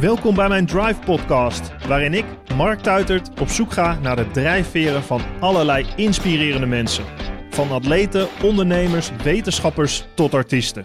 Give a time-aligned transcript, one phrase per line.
[0.00, 2.24] Welkom bij mijn Drive Podcast, waarin ik,
[2.56, 7.04] Mark Tuitert, op zoek ga naar de drijfveren van allerlei inspirerende mensen.
[7.50, 10.84] Van atleten, ondernemers, wetenschappers tot artiesten.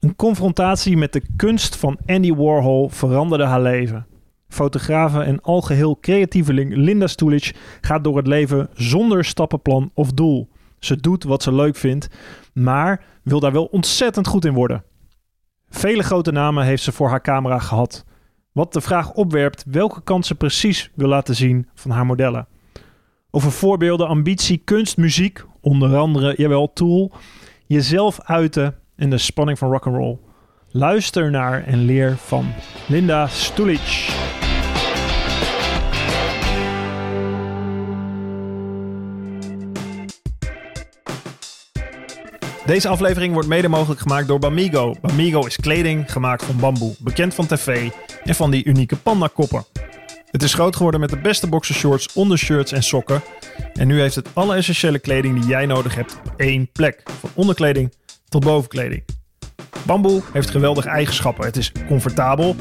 [0.00, 4.06] Een confrontatie met de kunst van Andy Warhol veranderde haar leven.
[4.48, 10.48] Fotografe en algeheel creatieveling Linda Stulic gaat door het leven zonder stappenplan of doel.
[10.78, 12.08] Ze doet wat ze leuk vindt,
[12.52, 14.84] maar wil daar wel ontzettend goed in worden.
[15.68, 18.04] Vele grote namen heeft ze voor haar camera gehad.
[18.52, 22.46] Wat de vraag opwerpt welke kant ze precies wil laten zien van haar modellen.
[23.30, 27.12] Over voorbeelden, ambitie, kunst, muziek, onder andere, jawel, Tool,
[27.66, 30.18] jezelf uiten en de spanning van rock'n'roll.
[30.70, 32.52] Luister naar en leer van
[32.88, 34.14] Linda Stulic.
[42.66, 44.94] Deze aflevering wordt mede mogelijk gemaakt door Bamigo.
[45.00, 47.90] Bamigo is kleding gemaakt van bamboe, bekend van tv
[48.24, 49.64] en van die unieke pandakoppen.
[50.30, 53.22] Het is groot geworden met de beste boxershorts, ondershirts en sokken.
[53.72, 57.02] En nu heeft het alle essentiële kleding die jij nodig hebt op één plek.
[57.20, 57.94] Van onderkleding
[58.28, 59.04] tot bovenkleding.
[59.84, 61.44] Bamboe heeft geweldige eigenschappen.
[61.44, 62.56] Het is comfortabel.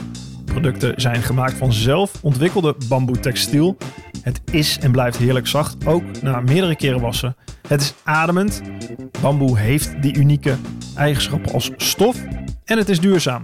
[0.46, 3.78] Producten zijn gemaakt van zelf ontwikkelde bamboe textiel.
[4.22, 7.36] Het is en blijft heerlijk zacht, ook na meerdere keren wassen.
[7.68, 8.62] Het is ademend.
[9.22, 10.56] Bamboe heeft die unieke
[10.96, 12.18] eigenschappen als stof.
[12.66, 13.44] En het is duurzaam.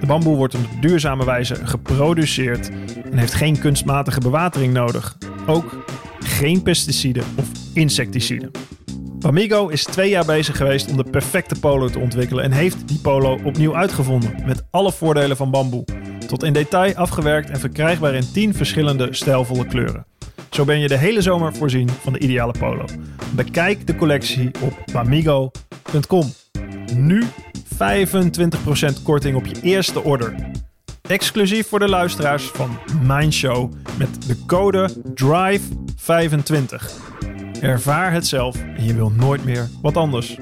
[0.00, 2.70] De bamboe wordt op duurzame wijze geproduceerd
[3.10, 5.16] en heeft geen kunstmatige bewatering nodig.
[5.46, 5.84] Ook
[6.18, 8.50] geen pesticiden of insecticiden.
[9.18, 12.98] Bamigo is twee jaar bezig geweest om de perfecte polo te ontwikkelen en heeft die
[12.98, 15.84] polo opnieuw uitgevonden met alle voordelen van bamboe.
[16.26, 20.06] Tot in detail afgewerkt en verkrijgbaar in 10 verschillende stijlvolle kleuren.
[20.52, 22.84] Zo ben je de hele zomer voorzien van de ideale polo.
[23.34, 26.32] Bekijk de collectie op bamigo.com.
[26.94, 27.24] Nu
[27.74, 30.34] 25% korting op je eerste order.
[31.02, 34.90] Exclusief voor de luisteraars van mijn show met de code
[35.22, 35.60] DRIVE25.
[37.60, 40.36] Ervaar het zelf en je wil nooit meer wat anders.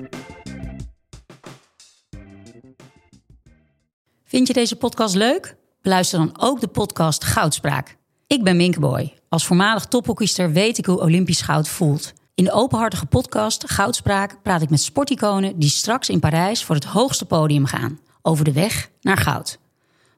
[4.25, 5.56] Vind je deze podcast leuk?
[5.82, 7.97] Beluister dan ook de podcast Goudspraak.
[8.26, 9.19] Ik ben Minkeboy.
[9.31, 12.13] Als voormalig tophockeyster weet ik hoe Olympisch goud voelt.
[12.35, 16.85] In de openhartige podcast Goudspraak praat ik met sporticonen die straks in Parijs voor het
[16.85, 18.01] hoogste podium gaan.
[18.23, 19.59] Over de weg naar goud.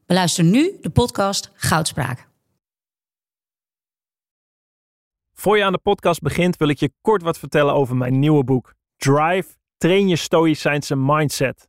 [0.06, 2.28] Beluister nu de podcast Goudspraak.
[5.34, 8.44] Voor je aan de podcast begint wil ik je kort wat vertellen over mijn nieuwe
[8.44, 8.74] boek.
[8.96, 11.68] Drive, train je stoïcijnse mindset.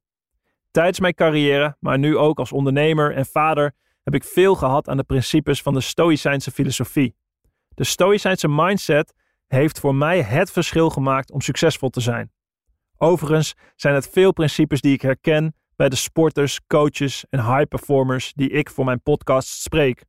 [0.71, 3.73] Tijdens mijn carrière, maar nu ook als ondernemer en vader,
[4.03, 7.15] heb ik veel gehad aan de principes van de stoïcijnse filosofie.
[7.75, 9.13] De stoïcijnse mindset
[9.47, 12.31] heeft voor mij het verschil gemaakt om succesvol te zijn.
[12.97, 18.33] Overigens zijn het veel principes die ik herken bij de sporters, coaches en high performers
[18.33, 20.05] die ik voor mijn podcast spreek.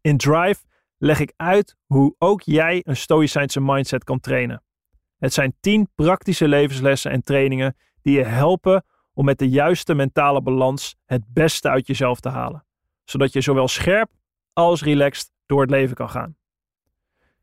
[0.00, 0.62] In Drive
[0.98, 4.62] leg ik uit hoe ook jij een stoïcijnse mindset kan trainen.
[5.18, 10.42] Het zijn 10 praktische levenslessen en trainingen die je helpen om met de juiste mentale
[10.42, 12.66] balans het beste uit jezelf te halen,
[13.04, 14.10] zodat je zowel scherp
[14.52, 16.36] als relaxed door het leven kan gaan.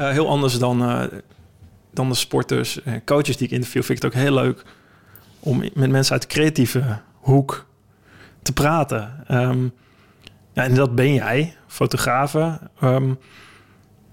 [0.00, 1.04] Uh, heel anders dan, uh,
[1.92, 3.82] dan de sporters en coaches die ik interview.
[3.82, 4.64] Vind ik het ook heel leuk
[5.40, 7.66] om met mensen uit de creatieve hoek
[8.42, 9.24] te praten.
[9.30, 9.72] Um,
[10.52, 12.60] ja, en dat ben jij, fotografe.
[12.82, 13.18] Um,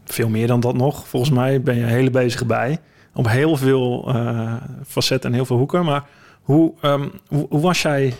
[0.05, 1.07] veel meer dan dat nog.
[1.07, 2.79] Volgens mij ben je hele bezig bij.
[3.13, 4.53] Op heel veel uh,
[4.85, 5.85] facetten en heel veel hoeken.
[5.85, 6.05] Maar
[6.41, 8.13] hoe, um, hoe, hoe, was jij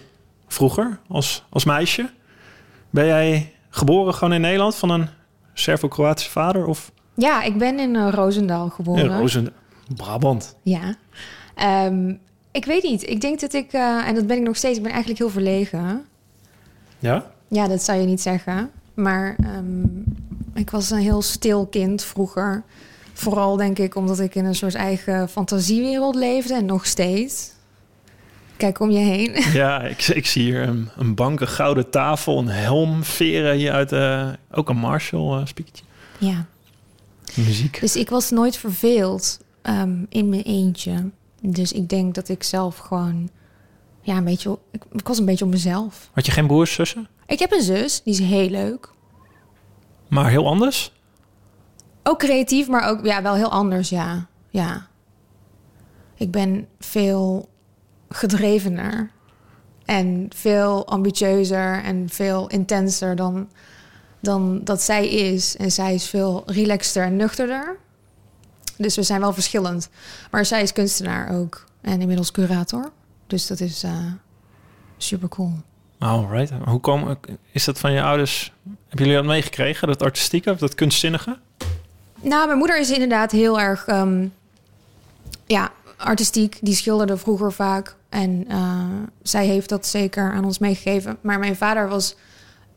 [0.47, 2.09] vroeger als, als meisje?
[2.90, 5.08] Ben jij geboren gewoon in Nederland van een
[5.53, 6.66] Servo-Kroatische vader?
[6.66, 6.91] Of?
[7.14, 9.04] Ja, ik ben in uh, Roosendaal geboren.
[9.04, 9.54] In Roosendaal,
[9.96, 10.56] Brabant.
[10.62, 10.96] Ja.
[11.86, 12.20] Um,
[12.52, 13.10] ik weet niet.
[13.10, 15.30] Ik denk dat ik, uh, en dat ben ik nog steeds, ik ben eigenlijk heel
[15.30, 16.06] verlegen.
[17.00, 17.32] Ja?
[17.48, 18.72] Ja, dat zou je niet zeggen.
[18.94, 20.04] Maar um,
[20.54, 22.64] ik was een heel stil kind vroeger.
[23.14, 27.52] Vooral denk ik omdat ik in een soort eigen fantasiewereld leefde en nog steeds.
[28.58, 29.44] Kijk om je heen.
[29.54, 33.72] Ja, ik, ik zie hier een, een bank, een gouden tafel, een helm, veren hier
[33.72, 35.84] uit, uh, ook een Marshall uh, speakertje.
[36.18, 36.46] Ja.
[37.35, 37.80] Muziek.
[37.80, 41.12] Dus ik was nooit verveeld um, in mijn eentje.
[41.41, 43.30] Dus ik denk dat ik zelf gewoon
[44.02, 46.09] ja, een beetje, ik, ik was een beetje op mezelf.
[46.14, 47.08] Had je geen broers, zussen?
[47.26, 48.91] Ik heb een zus, die is heel leuk.
[50.08, 50.91] Maar heel anders?
[52.03, 54.28] Ook creatief, maar ook ja, wel heel anders, ja.
[54.50, 54.88] ja.
[56.16, 57.50] Ik ben veel
[58.09, 59.12] gedrevener
[59.86, 63.50] en veel ambitieuzer en veel intenser dan,
[64.23, 65.55] dan dat zij is.
[65.58, 67.78] En zij is veel relaxter en nuchterder.
[68.78, 69.90] Dus we zijn wel verschillend.
[70.31, 72.91] Maar zij is kunstenaar ook en inmiddels curator.
[73.28, 73.91] Dus dat is uh,
[74.97, 75.52] super cool.
[75.99, 76.52] Alright.
[76.66, 77.17] Hoe kwam,
[77.52, 78.53] is dat van je ouders?
[78.64, 81.37] Hebben jullie dat meegekregen, dat artistieke of dat kunstzinnige?
[82.22, 84.34] Nou, mijn moeder is inderdaad heel erg um,
[85.46, 86.58] ja, artistiek.
[86.61, 87.96] Die schilderde vroeger vaak.
[88.09, 88.84] En uh,
[89.22, 91.17] zij heeft dat zeker aan ons meegegeven.
[91.22, 92.16] Maar mijn vader was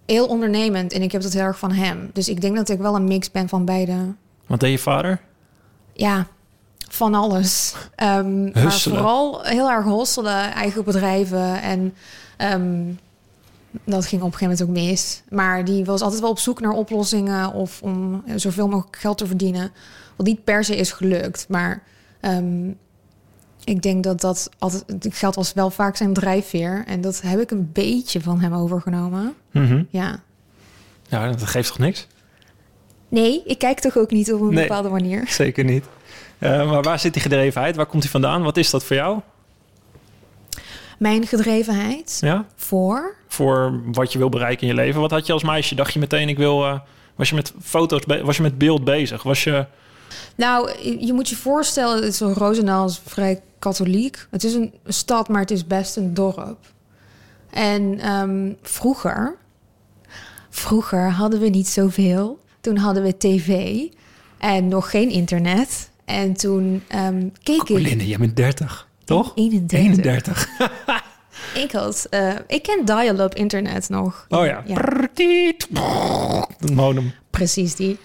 [0.07, 2.11] heel ondernemend en ik heb dat heel erg van hem.
[2.13, 4.15] Dus ik denk dat ik wel een mix ben van beide.
[4.47, 5.21] Wat deed je vader?
[5.93, 6.27] Ja,
[6.89, 7.75] van alles.
[8.03, 11.63] Um, maar vooral heel erg hosselen, eigen bedrijven.
[11.63, 11.95] En
[12.53, 12.99] um,
[13.85, 15.23] dat ging op een gegeven moment ook mis.
[15.29, 19.27] Maar die was altijd wel op zoek naar oplossingen of om zoveel mogelijk geld te
[19.27, 19.71] verdienen.
[20.17, 21.47] Wat niet per se is gelukt.
[21.49, 21.83] Maar
[22.21, 22.77] um,
[23.67, 24.85] ik denk dat dat altijd.
[25.11, 26.85] Geld was wel vaak zijn drijfveer.
[26.87, 29.35] En dat heb ik een beetje van hem overgenomen.
[29.51, 29.87] Mm -hmm.
[29.91, 30.21] Ja.
[31.09, 32.07] Ja, dat geeft toch niks?
[33.09, 35.29] Nee, ik kijk toch ook niet op een nee, bepaalde manier.
[35.43, 35.85] Zeker niet.
[36.39, 37.77] Uh, maar waar zit die gedrevenheid?
[37.77, 38.43] Waar komt die vandaan?
[38.43, 39.21] Wat is dat voor jou?
[40.99, 42.19] Mijn gedrevenheid?
[42.21, 42.47] Ja.
[42.57, 43.17] Voor?
[43.29, 45.01] Voor wat je wil bereiken in je leven.
[45.01, 45.75] Wat had je als meisje?
[45.75, 46.65] Dacht je meteen, ik wil...
[46.65, 46.79] Uh,
[47.15, 49.23] was je met foto's, was je met beeld bezig?
[49.23, 49.67] Was je...
[50.37, 50.71] Nou,
[51.07, 54.27] je moet je voorstellen, het is Roosendaal is vrij katholiek.
[54.31, 56.59] Het is een stad, maar het is best een dorp.
[57.51, 59.37] En um, vroeger,
[60.51, 62.39] vroeger hadden we niet zoveel.
[62.61, 63.81] Toen hadden we tv
[64.39, 65.91] en nog geen internet.
[66.05, 68.09] En toen um, keek Coline, ik...
[68.09, 69.33] jij bent 30, toch?
[69.35, 69.79] 31.
[69.79, 70.49] 31.
[71.65, 72.07] ik had...
[72.11, 74.27] Uh, ik ken dial-up internet nog.
[74.29, 74.63] Oh ja.
[76.75, 77.13] modem.
[77.31, 77.99] Precies die.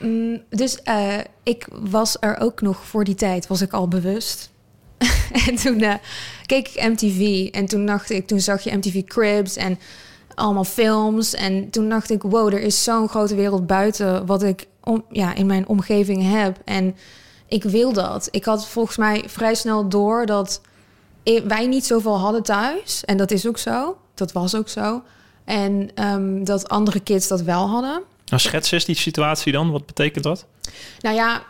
[0.00, 4.50] Mm, dus uh, ik was er ook nog voor die tijd, was ik al bewust.
[5.46, 5.94] en toen uh,
[6.46, 9.78] keek ik MTV en toen dacht ik, toen zag je MTV Cribs en
[10.34, 11.34] allemaal films.
[11.34, 14.66] En toen dacht ik, wow, er is zo'n grote wereld buiten wat ik
[15.10, 16.58] ja, in mijn omgeving heb.
[16.64, 16.96] En
[17.46, 18.28] ik wil dat.
[18.30, 20.60] Ik had volgens mij vrij snel door dat
[21.44, 23.04] wij niet zoveel hadden thuis.
[23.04, 23.96] En dat is ook zo.
[24.14, 25.02] Dat was ook zo.
[25.44, 28.02] En um, dat andere kids dat wel hadden.
[28.30, 29.70] Nou, schets eens die situatie dan.
[29.70, 30.46] Wat betekent dat?
[31.00, 31.42] Nou ja,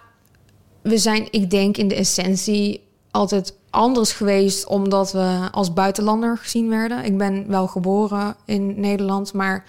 [0.82, 6.68] we zijn, ik denk, in de essentie altijd anders geweest omdat we als buitenlander gezien
[6.68, 7.04] werden.
[7.04, 9.64] Ik ben wel geboren in Nederland, maar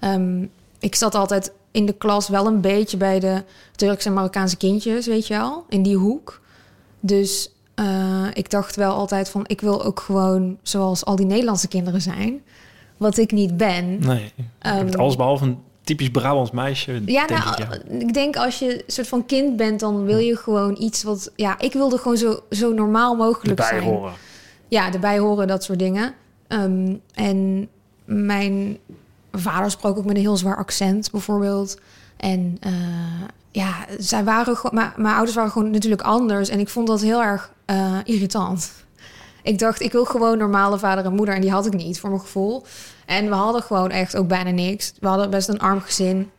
[0.00, 3.44] um, ik zat altijd in de klas wel een beetje bij de
[3.76, 6.40] Turkse en Marokkaanse kindjes, weet je wel, in die hoek.
[7.00, 11.68] Dus uh, ik dacht wel altijd van, ik wil ook gewoon zoals al die Nederlandse
[11.68, 12.42] kinderen zijn,
[12.96, 13.98] wat ik niet ben.
[13.98, 14.32] Nee,
[14.66, 15.58] um, alles behalve een
[15.90, 16.92] typisch Brabants meisje.
[16.92, 17.98] Ja, denk nou, ik, ja.
[17.98, 21.30] ik denk als je een soort van kind bent, dan wil je gewoon iets wat.
[21.36, 23.82] Ja, ik wilde gewoon zo, zo normaal mogelijk erbij zijn.
[23.82, 24.12] horen.
[24.68, 26.14] Ja, erbij horen, dat soort dingen.
[26.48, 27.68] Um, en
[28.04, 28.78] mijn
[29.32, 31.78] vader sprak ook met een heel zwaar accent, bijvoorbeeld.
[32.16, 32.72] En uh,
[33.50, 34.74] ja, zij waren gewoon.
[34.74, 36.48] Maar mijn ouders waren gewoon natuurlijk anders.
[36.48, 38.72] En ik vond dat heel erg uh, irritant.
[39.42, 41.34] Ik dacht, ik wil gewoon normale vader en moeder.
[41.34, 42.64] En die had ik niet, voor mijn gevoel.
[43.06, 44.92] En we hadden gewoon echt ook bijna niks.
[45.00, 46.30] We hadden best een arm gezin.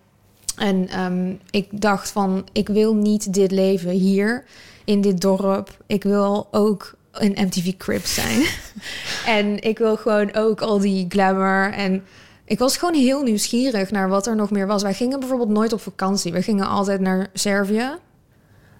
[0.57, 4.43] En um, ik dacht van, ik wil niet dit leven hier
[4.85, 5.77] in dit dorp.
[5.87, 8.45] Ik wil ook een MTV Crib zijn.
[9.37, 11.73] en ik wil gewoon ook al die glamour.
[11.73, 12.03] En
[12.45, 14.81] ik was gewoon heel nieuwsgierig naar wat er nog meer was.
[14.81, 16.31] Wij gingen bijvoorbeeld nooit op vakantie.
[16.31, 17.89] We gingen altijd naar Servië.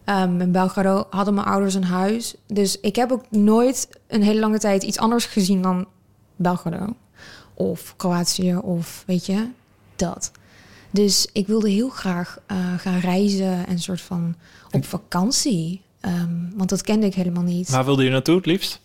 [0.05, 2.35] Um, in Belgrado hadden mijn ouders een huis.
[2.47, 5.87] Dus ik heb ook nooit een hele lange tijd iets anders gezien dan
[6.35, 6.95] Belgrado.
[7.53, 9.47] Of Kroatië of weet je,
[9.95, 10.31] dat.
[10.91, 14.35] Dus ik wilde heel graag uh, gaan reizen en soort van
[14.71, 15.81] op vakantie.
[16.01, 17.69] Um, want dat kende ik helemaal niet.
[17.69, 18.81] Waar wilde je naartoe het liefst?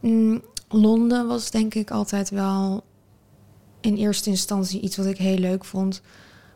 [0.00, 2.84] Mm, Londen was denk ik altijd wel
[3.80, 6.02] in eerste instantie iets wat ik heel leuk vond.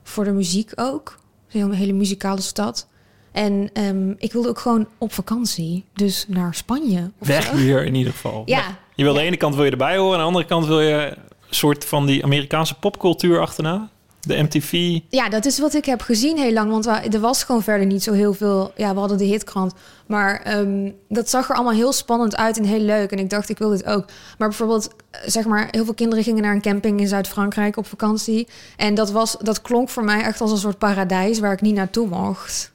[0.02, 1.18] Voor de muziek ook.
[1.50, 2.88] Een hele muzikale stad.
[3.32, 5.84] En um, ik wilde ook gewoon op vakantie.
[5.94, 7.10] Dus naar Spanje.
[7.18, 7.56] Weg zo.
[7.56, 8.42] hier in ieder geval.
[8.46, 8.78] Ja.
[8.94, 9.20] Je wil ja.
[9.20, 11.84] de ene kant wil je erbij horen, aan de andere kant wil je een soort
[11.84, 13.88] van die Amerikaanse popcultuur achterna.
[14.20, 14.98] De MTV.
[15.08, 16.70] Ja, dat is wat ik heb gezien heel lang.
[16.70, 18.72] Want er was gewoon verder niet zo heel veel.
[18.76, 19.74] Ja, we hadden de hitkrant.
[20.06, 23.10] Maar um, dat zag er allemaal heel spannend uit en heel leuk.
[23.10, 24.04] En ik dacht, ik wil dit ook.
[24.38, 24.90] Maar bijvoorbeeld,
[25.26, 28.48] zeg maar, heel veel kinderen gingen naar een camping in Zuid-Frankrijk op vakantie.
[28.76, 31.74] En dat, was, dat klonk voor mij echt als een soort paradijs waar ik niet
[31.74, 32.72] naartoe mocht.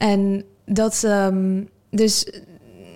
[0.00, 2.26] En dat, um, dus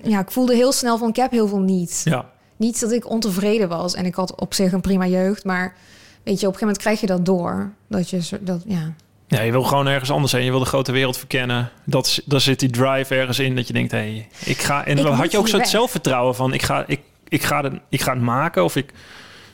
[0.02, 2.00] ja, ik voelde heel snel van, ik heb heel veel niet.
[2.04, 2.30] Ja.
[2.56, 3.94] niet dat ik ontevreden was.
[3.94, 5.44] En ik had op zich een prima jeugd.
[5.44, 5.74] Maar
[6.22, 7.72] weet je, op een gegeven moment krijg je dat door.
[7.86, 8.94] Dat je dat, ja.
[9.26, 10.44] Ja, je wil gewoon ergens anders heen.
[10.44, 11.70] Je wil de grote wereld verkennen.
[11.84, 14.84] Dat, daar zit die drive ergens in dat je denkt, hé, hey, ik ga...
[14.84, 15.68] En Ik had je ook hier zo het weg.
[15.68, 18.92] zelfvertrouwen van, ik ga, ik, ik, ga het, ik ga het maken of ik...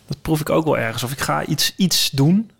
[0.06, 1.02] Dat proef ik ook wel ergens.
[1.02, 2.50] Of ik ga iets, iets doen.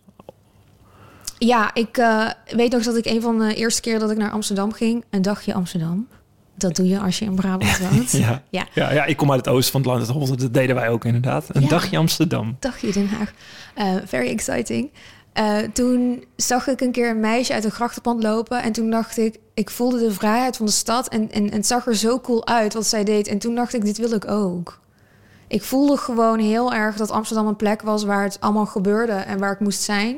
[1.47, 4.30] Ja, ik eh, weet nog dat ik een van de eerste keer dat ik naar
[4.30, 6.06] Amsterdam ging, een dagje Amsterdam.
[6.54, 8.11] Dat doe je als je in Brabant woont.
[8.12, 8.42] Ja.
[8.50, 8.66] Ja.
[8.75, 10.02] Ja, ja, ik kom uit het oosten van het land.
[10.06, 10.40] Het Holland.
[10.40, 11.44] Dat deden wij ook inderdaad.
[11.52, 11.68] Een Ja.
[11.68, 12.56] dagje Amsterdam.
[12.59, 13.32] Dagje Den Haag.
[13.75, 14.90] Eh, very exciting.
[15.32, 18.62] Eh, toen zag ik een keer een meisje uit een grachtenpand lopen.
[18.62, 21.09] En toen dacht ik, ik voelde de vrijheid van de stad.
[21.09, 23.28] En, en, en het zag er zo cool uit wat zij deed.
[23.28, 24.80] En toen dacht ik, dit wil ik ook.
[25.49, 29.38] Ik voelde gewoon heel erg dat Amsterdam een plek was waar het allemaal gebeurde en
[29.38, 30.16] waar ik moest zijn.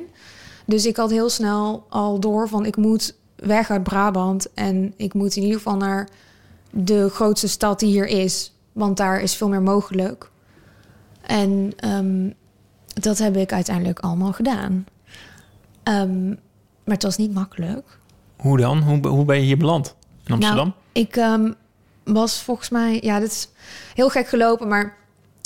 [0.66, 4.52] Dus ik had heel snel al door van ik moet weg uit Brabant.
[4.54, 6.08] En ik moet in ieder geval naar
[6.70, 8.52] de grootste stad die hier is.
[8.72, 10.30] Want daar is veel meer mogelijk.
[11.20, 12.30] En ehm,
[12.86, 14.86] dat heb ik uiteindelijk allemaal gedaan.
[15.82, 16.28] Ehm,
[16.84, 17.98] maar het was niet makkelijk.
[18.36, 18.82] Hoe dan?
[18.82, 19.94] Hoe, hoe ben je hier beland?
[20.24, 20.66] In Amsterdam?
[20.66, 21.52] Nou, ik ehm,
[22.04, 23.48] was volgens mij, ja, dit is
[23.94, 24.96] heel gek gelopen, maar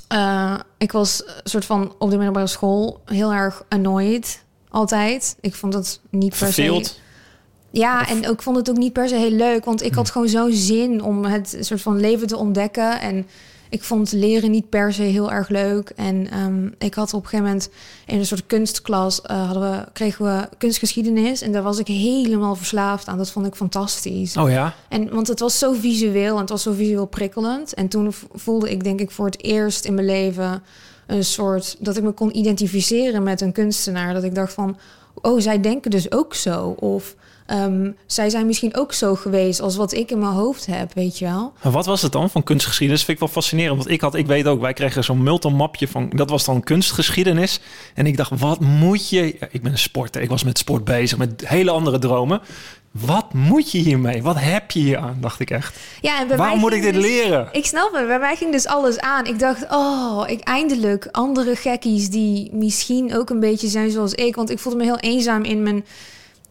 [0.08, 4.44] eh, ik was soort van op de middelbare school heel erg annoyed.
[4.76, 5.36] Altijd.
[5.40, 6.84] Ik vond het niet per se.
[7.70, 10.10] Ja, Of- en ook vond het ook niet per se heel leuk, want ik had
[10.10, 13.00] gewoon zo'n zin om het soort van leven te ontdekken.
[13.00, 13.26] En
[13.70, 15.92] ik vond leren niet per se heel erg leuk.
[15.96, 17.68] En ehm, ik had op een gegeven moment
[18.06, 21.42] in een soort kunstklas eh, hadden we, kregen we kunstgeschiedenis.
[21.42, 23.18] En daar was ik helemaal verslaafd aan.
[23.18, 24.36] Dat vond ik fantastisch.
[24.36, 24.74] Oh ja?
[24.88, 27.74] En want het was zo visueel en het was zo visueel prikkelend.
[27.74, 30.62] En toen voelde ik, denk ik, voor het eerst in mijn leven
[31.06, 34.14] een soort dat ik me kon identificeren met een kunstenaar.
[34.14, 34.78] Dat ik dacht van,
[35.14, 36.68] oh, zij denken dus ook zo.
[36.68, 37.14] Of
[37.46, 41.18] ehm, zij zijn misschien ook zo geweest als wat ik in mijn hoofd heb, weet
[41.18, 41.52] je wel.
[41.62, 43.04] Maar wat was het dan van kunstgeschiedenis?
[43.04, 43.76] Vind ik wel fascinerend.
[43.76, 47.60] Want ik had, ik weet ook, wij kregen zo'n multimapje van, dat was dan kunstgeschiedenis.
[47.94, 49.36] En ik dacht, wat moet je?
[49.40, 52.40] ja, Ik ben een sporter, ik was met sport bezig, met hele andere dromen.
[52.90, 54.22] Wat moet je hiermee?
[54.22, 55.16] Wat heb je hier aan?
[55.20, 55.76] Dacht ik echt.
[56.00, 57.48] Ja, en bij Waarom mij moet ik dit dus- leren?
[57.52, 58.06] Ik snap het.
[58.06, 59.26] Bij mij ging dus alles aan.
[59.26, 64.36] Ik dacht, oh, ik eindelijk andere gekkies die misschien ook een beetje zijn zoals ik.
[64.36, 65.84] Want ik voelde me heel eenzaam in mijn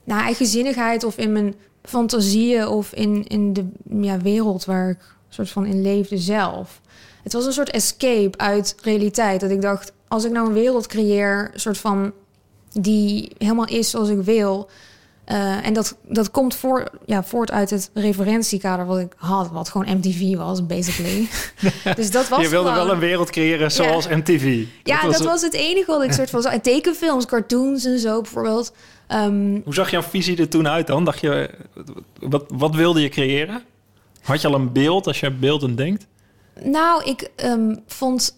[0.06, 3.68] nou, eigenzinnigheid of in mijn fantasieën of in, in de
[4.02, 4.98] ja, wereld waar ik
[5.30, 6.82] soort van in leefde zelf.
[7.24, 9.40] Het was een soort escape uit realiteit.
[9.42, 12.12] Dat ik dacht, als ik nou een wereld creëer, soort van
[12.72, 14.70] die helemaal is zoals ik wil.
[15.26, 19.70] eh, en dat, dat komt voor, ja, voort uit het referentiekader wat ik had, wat
[19.70, 21.28] gewoon MTV was, basically.
[21.96, 24.66] dus dat was je wilde gewoon- wel een wereld creëren zoals MTV.
[24.84, 25.54] Ja, dat was, het.
[25.54, 26.62] enige wat ik soort van...
[26.62, 28.74] tekenfilms, cartoons en zo bijvoorbeeld.
[29.08, 31.06] Ehm, Hoe zag jouw visie er toen uit dan?
[31.06, 31.50] Dacht je,
[32.20, 33.62] wat, wat wilde je creëren?
[34.22, 36.06] Had je al een beeld als je beeldend denkt?
[36.64, 38.38] Nou, ik ehm, vond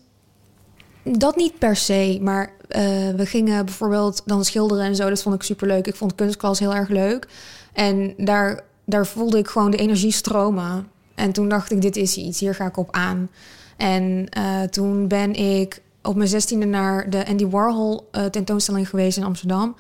[1.03, 2.81] dat niet per se, maar eh,
[3.15, 5.09] we gingen bijvoorbeeld dan schilderen en zo.
[5.09, 5.87] Dat vond ik superleuk.
[5.87, 7.27] Ik vond kunstklas heel erg leuk.
[7.73, 10.87] En daar, daar voelde ik gewoon de energie stromen.
[11.15, 13.29] En toen dacht ik, dit is iets, hier ga ik op aan.
[13.77, 19.17] En eh, toen ben ik op mijn zestiende naar de Andy Warhol eh, tentoonstelling geweest
[19.17, 19.75] in Amsterdam.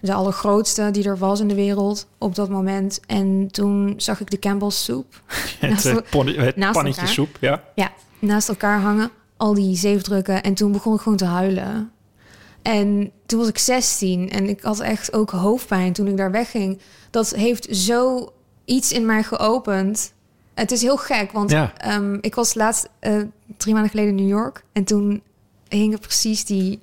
[0.00, 3.00] De allergrootste die er was in de wereld op dat moment.
[3.06, 5.22] En toen zag ik de Campbell's Soep.
[5.60, 7.64] Het, pon- naast pannetje soep, ja.
[7.74, 9.10] Ja, naast elkaar hangen.
[9.36, 10.42] Al die zeefdrukken.
[10.42, 11.92] En toen begon ik gewoon te huilen.
[12.62, 16.78] En toen was ik 16 en ik had echt ook hoofdpijn toen ik daar wegging.
[17.10, 18.32] Dat heeft zo
[18.64, 20.12] iets in mij geopend.
[20.54, 21.72] Het is heel gek, want Ja.
[21.76, 23.20] ehm, ik was laatst eh,
[23.56, 24.64] drie maanden geleden in New York.
[24.72, 25.22] En toen
[25.68, 26.80] hingen precies die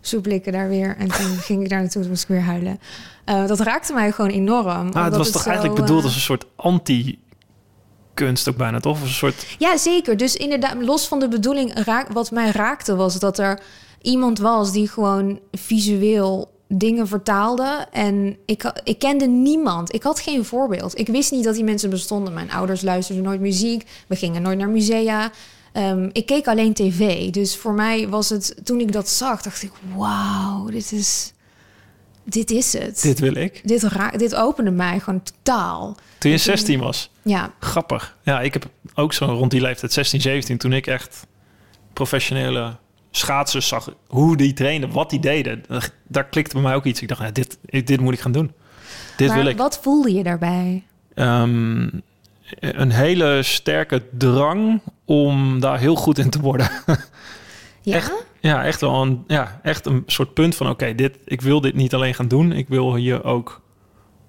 [0.00, 0.96] soeplikken daar weer.
[0.98, 2.80] En toen ging ik daar naartoe, toen moest ik weer huilen.
[3.24, 4.92] Eh, dat raakte mij gewoon enorm.
[4.92, 8.92] Ah, het was toch zo, eigenlijk bedoeld eh, als een soort anti-kunst ook bijna, toch?
[8.92, 9.46] Of een soort...
[9.58, 10.16] Ja, zeker.
[10.16, 13.60] Dus inderdaad, los van de bedoeling, raak, wat mij raakte was dat er
[14.02, 17.86] iemand was die gewoon visueel dingen vertaalde.
[17.92, 19.94] En ik, ik kende niemand.
[19.94, 20.98] Ik had geen voorbeeld.
[20.98, 22.34] Ik wist niet dat die mensen bestonden.
[22.34, 23.88] Mijn ouders luisterden nooit muziek.
[24.06, 25.30] We gingen nooit naar musea.
[25.72, 27.30] Ehm, ik keek alleen tv.
[27.30, 31.32] Dus voor mij was het, toen ik dat zag, dacht ik: wauw, dit is,
[32.24, 33.02] dit is het.
[33.02, 33.60] Dit wil ik.
[33.68, 35.96] Dit, ra- dit opende mij gewoon totaal.
[36.18, 37.10] Toen je 16 was.
[37.22, 38.16] Ja, Grappig.
[38.22, 41.26] Ja, ik heb ook zo rond die leeftijd, 16, 17, toen ik echt
[41.92, 42.76] professionele
[43.10, 45.64] schaatsers zag, hoe die trainen, wat die deden.
[46.08, 47.02] Daar- klikte bij mij ook iets.
[47.02, 48.52] Ik dacht, nou, dit, dit moet ik gaan doen.
[49.16, 49.56] Dit maar wil ik.
[49.56, 50.82] wat voelde je daarbij?
[51.14, 51.88] Ehm,
[52.58, 56.70] een hele sterke drang om daar heel goed in te worden.
[57.82, 57.96] Ja?
[57.96, 58.12] Echt?
[58.40, 60.68] Ja, echt wel een, ja, echt een soort punt van...
[60.68, 62.52] oké, dit, ik wil dit niet alleen gaan doen.
[62.52, 63.60] Ik wil hier ook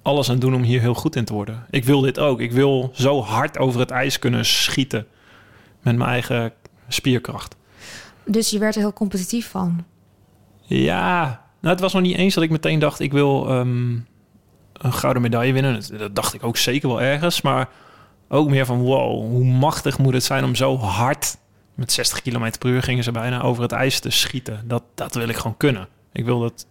[0.01, 1.66] alles aan doen om hier heel goed in te worden.
[1.70, 2.40] Ik wil dit ook.
[2.40, 5.08] Ik wil zo hard over het ijs kunnen schieten...
[5.82, 6.54] met mijn eigen
[6.88, 7.56] spierkracht.
[8.25, 9.86] Dus je werd er heel competitief van.
[10.62, 11.24] Ja,
[11.60, 13.00] nou, het was nog niet eens dat ik meteen dacht...
[13.00, 13.92] ik wil ehm,
[14.74, 15.74] een gouden medaille winnen.
[15.74, 17.42] Dat, dat dacht ik ook zeker wel ergens.
[17.42, 17.70] Maar
[18.32, 20.44] ook meer van, wow, hoe machtig moet het zijn...
[20.44, 21.38] om zo hard,
[21.76, 23.42] met 60 km per uur gingen ze bijna...
[23.42, 24.64] over het ijs te schieten.
[24.66, 25.88] Dat, dat wil ik gewoon kunnen.
[26.14, 26.68] Ik wil dat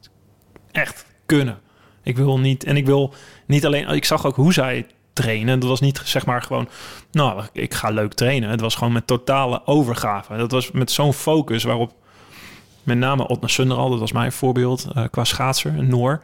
[0.70, 1.60] echt kunnen.
[2.02, 2.64] Ik wil niet...
[2.64, 3.14] En ik wil
[3.46, 3.88] niet alleen...
[3.88, 5.60] Ik zag ook hoe zij trainen.
[5.60, 6.68] Dat was niet zeg maar gewoon...
[7.10, 8.50] Nou, ik ga leuk trainen.
[8.50, 10.36] Het was gewoon met totale overgave.
[10.36, 11.94] Dat was met zo'n focus waarop
[12.82, 16.22] met name Otne Sunderal, dat was mijn voorbeeld uh, qua schaatser, een Noor.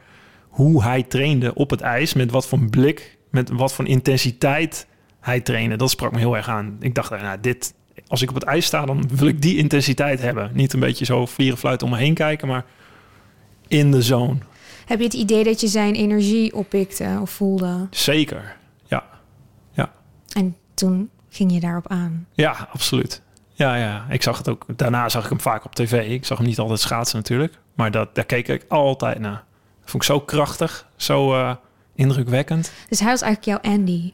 [0.49, 4.87] Hoe hij trainde op het ijs, met wat voor blik, met wat voor intensiteit
[5.27, 5.77] hij trainde.
[5.77, 6.77] Dat sprak me heel erg aan.
[6.81, 7.75] Ik dacht, nou, dit,
[8.07, 10.51] als ik op het ijs sta, dan wil ik die intensiteit hebben.
[10.55, 12.65] Niet een beetje zo vlieren fluit om me heen kijken, maar
[13.69, 14.39] in de zone.
[14.87, 17.87] Heb je het idee dat je zijn energie oppikte of voelde?
[17.91, 18.57] Zeker,
[18.87, 19.05] ja.
[19.73, 19.93] ja.
[20.33, 22.27] En toen ging je daarop aan?
[22.33, 23.23] Ja, absoluut.
[23.53, 24.65] Ja, ja, ik zag het ook.
[24.77, 26.11] Daarna zag ik hem vaak op tv.
[26.11, 27.59] Ik zag hem niet altijd schaatsen natuurlijk.
[27.75, 29.45] Maar dat, daar keek ik altijd naar.
[29.81, 31.55] Dat vond ik zo krachtig, zo uh,
[31.95, 32.73] indrukwekkend.
[32.89, 34.13] Dus hij was eigenlijk jouw Andy?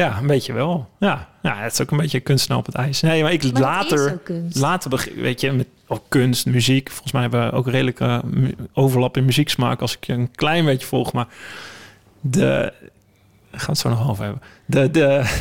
[0.00, 0.88] Ja, een beetje wel.
[0.98, 3.00] Ja, ja het is ook een beetje kunstenaar op het ijs.
[3.00, 4.20] Nee, maar ik maar later,
[4.52, 6.90] later, weet je, met ook kunst, muziek.
[6.90, 8.18] Volgens mij hebben we ook redelijk uh,
[8.72, 11.12] overlap in muzieksmaak als ik je een klein beetje volg.
[11.12, 11.26] Maar
[12.20, 12.72] de,
[13.52, 14.42] gaan het zo nog over hebben.
[14.66, 15.40] De, de,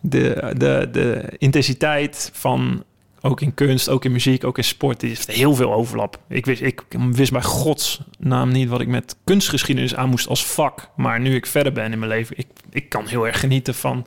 [0.00, 2.84] de, de, de intensiteit van
[3.20, 6.18] ook in kunst, ook in muziek, ook in sport, is heel veel overlap.
[6.28, 10.46] Ik wist, ik wist bij gods naam niet wat ik met kunstgeschiedenis aan moest als
[10.46, 10.90] vak.
[10.96, 14.06] Maar nu ik verder ben in mijn leven, ik, ik kan heel erg genieten van,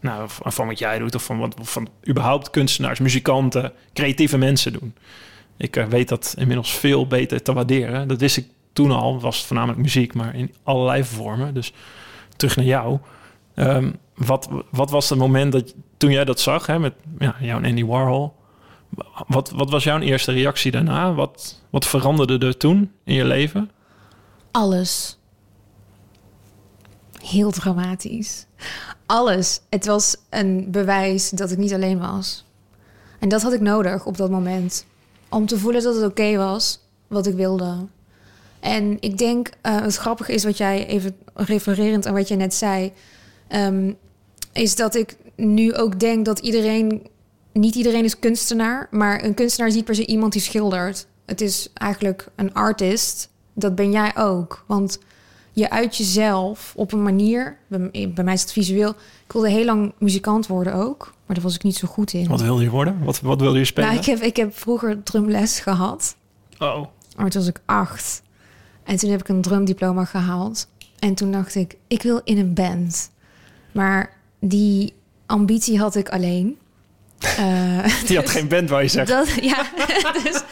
[0.00, 4.94] nou, van wat jij doet of van wat van überhaupt kunstenaars, muzikanten, creatieve mensen doen.
[5.56, 8.08] Ik uh, weet dat inmiddels veel beter te waarderen.
[8.08, 11.54] Dat wist ik toen al, was voornamelijk muziek, maar in allerlei vormen.
[11.54, 11.72] Dus
[12.36, 12.98] terug naar jou.
[13.54, 17.62] Um, wat, wat was het moment dat toen jij dat zag hè, met ja, jou
[17.62, 18.34] en Andy Warhol?
[19.26, 21.14] Wat, wat was jouw eerste reactie daarna?
[21.14, 23.70] Wat, wat veranderde er toen in je leven?
[24.50, 25.18] Alles.
[27.22, 28.46] Heel dramatisch.
[29.06, 29.60] Alles.
[29.70, 32.44] Het was een bewijs dat ik niet alleen was.
[33.18, 34.86] En dat had ik nodig op dat moment.
[35.28, 37.86] Om te voelen dat het oké was wat ik wilde.
[38.60, 42.54] En ik denk, uh, het grappige is wat jij even refererend aan wat je net
[42.54, 42.92] zei.
[43.48, 43.96] Um,
[44.52, 47.06] is dat ik nu ook denk dat iedereen,
[47.52, 51.06] niet iedereen is kunstenaar, maar een kunstenaar is niet per se iemand die schildert.
[51.26, 53.30] Het is eigenlijk een artist.
[53.54, 54.64] Dat ben jij ook.
[54.66, 54.98] Want
[55.52, 57.58] je uit jezelf op een manier.
[57.66, 58.90] Bij, bij mij is het visueel.
[59.24, 61.12] Ik wilde heel lang muzikant worden ook.
[61.26, 62.28] Maar daar was ik niet zo goed in.
[62.28, 63.04] Wat wilde je worden?
[63.04, 63.88] Wat, wat wilde je spelen?
[63.88, 66.16] Nou, ik, heb, ik heb vroeger drumles gehad.
[66.58, 66.86] Oh.
[67.16, 68.22] Maar toen was ik acht.
[68.84, 70.68] En toen heb ik een drumdiploma gehaald.
[70.98, 73.10] En toen dacht ik, ik wil in een band.
[73.72, 74.94] Maar die
[75.26, 76.58] ambitie had ik alleen.
[77.24, 79.08] Uh, die had dus geen band, waar je zegt.
[79.08, 79.66] Dat, ja,
[80.24, 80.42] dus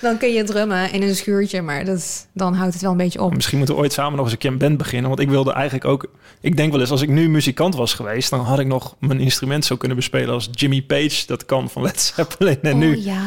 [0.00, 3.22] dan kun je drummen in een schuurtje, maar dat, dan houdt het wel een beetje
[3.22, 3.34] op.
[3.34, 5.08] Misschien moeten we ooit samen nog eens een keer een band beginnen.
[5.08, 6.10] Want ik wilde eigenlijk ook...
[6.40, 8.30] Ik denk wel eens, als ik nu muzikant was geweest...
[8.30, 11.26] dan had ik nog mijn instrument zo kunnen bespelen als Jimmy Page.
[11.26, 12.58] Dat kan van Led Zeppelin.
[12.62, 12.96] En oh, nu...
[12.96, 13.22] ja.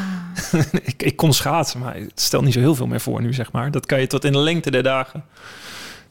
[0.83, 3.51] ik, ik kon schaatsen, maar het stelt niet zo heel veel meer voor nu, zeg
[3.51, 3.71] maar.
[3.71, 5.23] Dat kan je tot in de lengte der dagen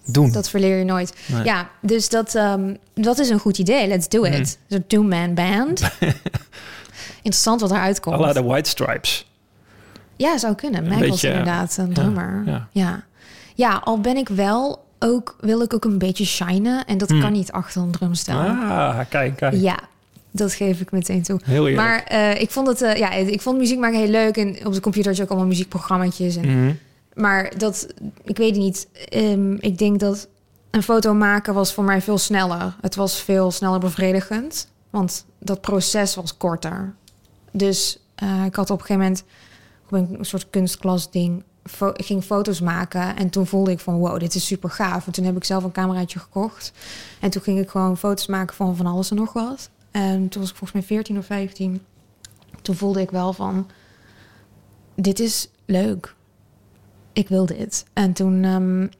[0.05, 0.33] doen.
[0.33, 1.15] Dat verleer je nooit.
[1.45, 3.89] Ja, dus dat, um, dat is een goed idee.
[3.89, 4.59] Let's do it.
[4.69, 4.77] Mm.
[4.77, 5.83] Een two-man band.
[7.23, 8.17] Interessant wat eruit komt.
[8.17, 9.29] Alla de White Stripes.
[10.17, 10.89] Ja, zou kunnen.
[10.89, 12.43] Mac was inderdaad een drummer.
[12.47, 13.05] Ja, ja.
[13.55, 13.81] ja.
[13.85, 16.85] al ben ik wel ook, wil ik ook een beetje shinen.
[16.85, 17.21] En dat mm.
[17.21, 18.39] kan niet achter een drumstel.
[18.39, 19.55] Ah, kijk, kijk.
[19.55, 19.79] Ja,
[20.31, 21.41] dat geef ik meteen toe.
[21.45, 21.71] Heel.
[21.71, 24.37] Maar uh, ik vond het, uh, ja, ik vond muziek maken heel leuk.
[24.37, 26.19] En op de computer had je ook allemaal muziekprogramma's.
[26.21, 26.79] En mm.
[27.14, 27.87] Maar dat,
[28.25, 28.88] ik weet het niet.
[29.14, 30.29] Um, ik denk dat
[30.70, 32.77] een foto maken was voor mij veel sneller.
[32.81, 36.94] Het was veel sneller bevredigend, want dat proces was korter.
[37.51, 39.16] Dus uh, ik had op een gegeven
[39.90, 41.44] moment een soort kunstklas ding.
[41.94, 45.07] ik ging foto's maken en toen voelde ik van wow, dit is super gaaf.
[45.07, 46.73] En toen heb ik zelf een cameraatje gekocht.
[47.20, 49.70] En toen ging ik gewoon foto's maken van van alles en nog wat.
[49.90, 51.83] En toen was ik volgens mij 14 of 15.
[52.62, 53.70] Toen voelde ik wel van
[54.94, 56.14] dit is leuk
[57.12, 57.85] ik wil dit.
[57.92, 58.90] En toen um,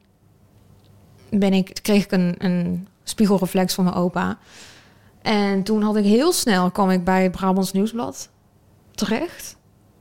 [1.29, 4.37] ben ik, kreeg ik een, een spiegelreflex van mijn opa.
[5.21, 8.29] En toen had ik heel snel, kwam ik bij het Brabants Nieuwsblad
[8.91, 9.55] terecht.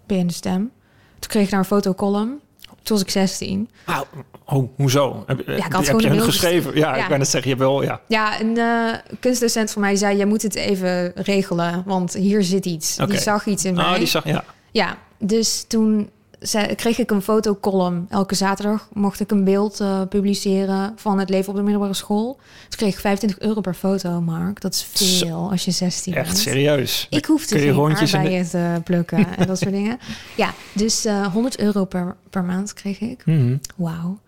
[0.07, 0.71] Ben de stem.
[1.19, 2.41] Toen kreeg ik daar een fotocolumn.
[2.83, 3.71] Toen was ik 16.
[3.87, 4.01] Oh,
[4.45, 5.23] oh hoezo?
[5.27, 6.75] Heb, ja, ik had heb je geschreven?
[6.75, 8.01] Ja, ja, ik ben het zeggen, je wel, ja.
[8.09, 12.67] Ja, een uh, kunstdocent van mij zei, je moet het even regelen, want hier zit
[12.67, 12.97] iets.
[12.97, 13.99] Die zag iets in oh, mij.
[13.99, 14.45] die zag, ja.
[14.71, 18.07] Ja, dus toen zei- kreeg ik een fotocolumn.
[18.11, 22.39] Elke zaterdag mocht ik een beeld eh, publiceren van het leven op de middelbare school.
[22.67, 24.61] Dus kreeg ik 25 euro per foto, Mark.
[24.61, 26.39] Dat is veel als je 16 Echt bent.
[26.39, 27.07] serieus.
[27.11, 29.99] Ik hoefde geen rondjes in de- te plukken en dat soort dingen.
[30.37, 33.23] Ja, dus eh 100 euro per, per maand kreeg ik.
[33.27, 33.57] Mhm.
[33.77, 34.19] Wauw.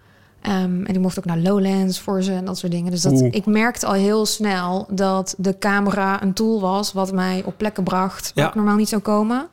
[0.40, 2.90] Ehm, en ik mocht ook naar Lowlands voor ze en dat soort dingen.
[2.90, 3.28] Dus dat, Oeh.
[3.34, 6.92] ik merkte al heel snel dat de camera een tool was...
[6.92, 8.50] wat mij op plekken bracht waar Ja.
[8.50, 9.48] ik normaal niet zou komen.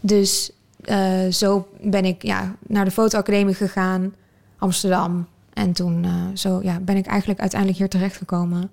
[0.00, 0.50] Dus
[0.84, 4.14] eh, zo ben ik ja, naar de fotoacademie gegaan,
[4.58, 5.26] Amsterdam.
[5.52, 8.70] En toen eh, zo, ja, ben ik eigenlijk uiteindelijk hier terechtgekomen...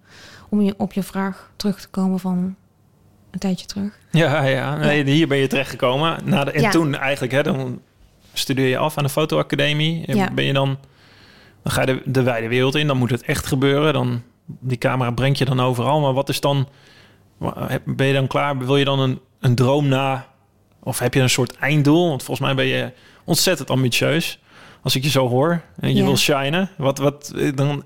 [0.49, 2.55] om je, op je vraag terug te komen van
[3.31, 3.99] een tijdje terug.
[4.11, 4.75] Ja, ja.
[4.75, 6.17] Nee, hier ben je terechtgekomen.
[6.23, 6.69] Na de, en Ja.
[6.69, 7.81] toen eigenlijk, hè, dan
[8.33, 10.05] studeer je af aan de fotoacademie.
[10.05, 10.31] En Ja.
[10.33, 10.77] Ben je dan,
[11.63, 12.87] dan ga je de, de wijde wereld in.
[12.87, 13.93] Dan moet het echt gebeuren.
[13.93, 16.01] Dan, die camera brengt je dan overal.
[16.01, 16.67] Maar wat is dan,
[17.85, 18.57] ben je dan klaar?
[18.57, 20.25] Wil je dan een, een droom na?
[20.87, 22.09] Of heb je een soort einddoel?
[22.09, 22.91] Want volgens mij ben je
[23.23, 24.39] ontzettend ambitieus.
[24.81, 26.03] Als ik je zo hoor en je Ja.
[26.03, 26.69] wil shinen.
[26.77, 27.83] Wat, wat, eh, dan,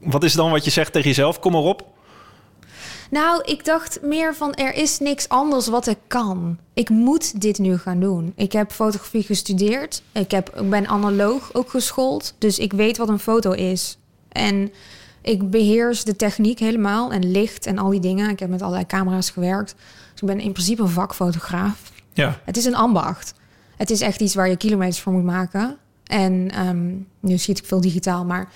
[0.00, 1.38] wat is dan wat je zegt tegen jezelf?
[1.40, 1.86] Kom maar op.
[3.10, 6.58] Nou, ik dacht meer van er is niks anders wat ik kan.
[6.74, 8.32] Ik moet dit nu gaan doen.
[8.36, 10.02] Ik heb fotografie gestudeerd.
[10.12, 12.34] Ik, heb, ik ben analoog ook geschoold.
[12.38, 13.98] Dus ik weet wat een foto is.
[14.28, 14.72] En
[15.22, 17.12] ik beheers de techniek helemaal.
[17.12, 18.30] En licht en al die dingen.
[18.30, 19.74] Ik heb met allerlei camera's gewerkt.
[20.12, 21.91] Dus ik ben in principe een vakfotograaf.
[22.12, 23.34] Ja, Het is een ambacht.
[23.76, 25.76] Het is echt iets waar je kilometers voor moet maken.
[26.04, 28.48] En ehm, nu schiet ik veel digitaal, maar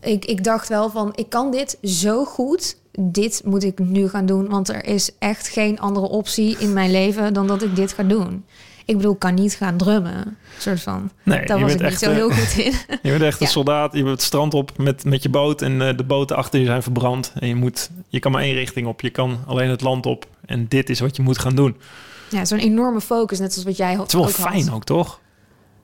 [0.00, 2.76] ik, ik dacht wel van, ik kan dit zo goed.
[2.92, 6.90] Dit moet ik nu gaan doen, want er is echt geen andere optie in mijn
[6.90, 8.44] leven dan dat ik dit ga doen.
[8.86, 11.10] Ik bedoel, ik kan niet gaan drummen, soort van.
[11.22, 12.72] nee, Daar was ik niet echt, zo eh, heel goed in.
[13.02, 13.92] Je bent echt een soldaat.
[13.92, 16.66] Je bent het strand op met, met je boot en eh, de boten achter je
[16.66, 17.32] zijn verbrand.
[17.38, 19.00] En je, moet, je kan maar één richting op.
[19.00, 20.26] Je kan alleen het land op.
[20.46, 21.76] En dit is wat je moet gaan doen.
[22.30, 24.02] Ja, zo'n enorme focus, net zoals wat jij had.
[24.02, 24.46] Het is wel ook had.
[24.62, 25.20] fijn ook, toch?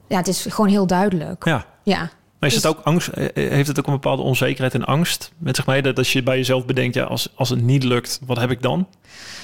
[0.08, 1.44] Ja, het is gewoon heel duidelijk.
[1.44, 1.66] Ja.
[1.82, 1.98] Ja.
[2.38, 3.08] Maar is Dus- het ook angst?
[3.08, 5.82] eh, eh, Heeft het ook een bepaalde onzekerheid en angst met zich mee?
[5.82, 8.62] Dat als je bij jezelf bedenkt, ja, als, als het niet lukt, wat heb ik
[8.62, 8.86] dan?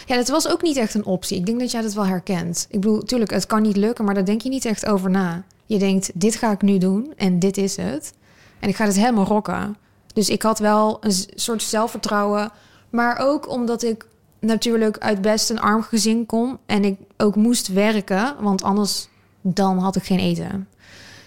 [0.07, 1.37] Ja, dat was ook niet echt een optie.
[1.39, 2.67] Ik denk dat jij dat wel herkent.
[2.71, 5.43] Ik bedoel, tuurlijk, het kan niet lukken, maar daar denk je niet echt over na.
[5.67, 8.13] Je denkt, dit ga ik nu doen en dit is het.
[8.61, 9.77] En ik ga het helemaal rocken.
[10.15, 12.51] Dus ik had wel een soort zelfvertrouwen.
[12.91, 14.07] Maar ook omdat ik
[14.47, 16.59] natuurlijk uit best een arm gezin kom.
[16.67, 19.09] En ik ook moest werken, want anders
[19.41, 20.69] dan had ik geen eten.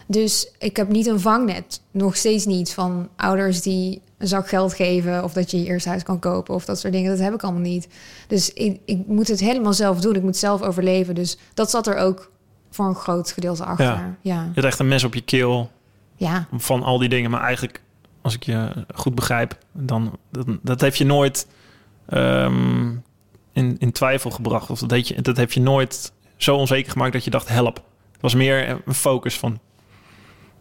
[0.08, 4.74] Dus ik heb niet een vangnet, nog steeds niet, van ouders die een zak geld
[4.74, 5.24] geven...
[5.24, 7.12] of dat je je eerste huis kan kopen of dat soort dingen.
[7.12, 7.88] Dat heb ik allemaal niet.
[8.28, 10.16] Dus ik, ik moet het helemaal zelf doen.
[10.16, 11.16] Ik moet zelf overleven.
[11.16, 12.32] Dus dat zat er ook
[12.70, 13.86] voor een groot gedeelte achter.
[13.86, 14.16] Ja.
[14.22, 15.72] Ja, Je hebt echt een mes op je keel
[16.16, 16.48] ja.
[16.52, 17.32] van al die dingen.
[17.32, 17.82] Maar eigenlijk,
[18.22, 21.48] als ik je goed begrijp, dan dat, dat heeft je nooit
[22.08, 22.96] ehm,
[23.60, 24.70] in, in twijfel gebracht.
[24.70, 27.76] Of dat, deed je, dat heeft je nooit zo onzeker gemaakt dat je dacht, help.
[28.12, 29.60] Het was meer een focus van,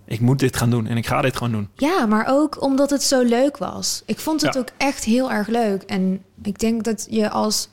[0.05, 1.69] ik moet dit gaan doen en ik ga dit gewoon doen.
[1.75, 4.03] Ja, maar ook omdat het zo leuk was.
[4.07, 4.61] Ik vond het Ja.
[4.61, 5.83] ook echt heel erg leuk.
[5.83, 7.69] En ik denk dat je als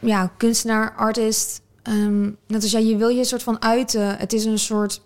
[0.00, 1.60] ja, kunstenaar, artist...
[1.82, 4.16] ehm, net als jij, je wil je soort van uiten.
[4.16, 5.00] Het is een soort...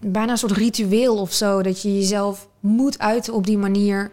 [0.00, 1.62] bijna een soort ritueel of zo...
[1.62, 4.10] dat je jezelf moet uiten op die manier.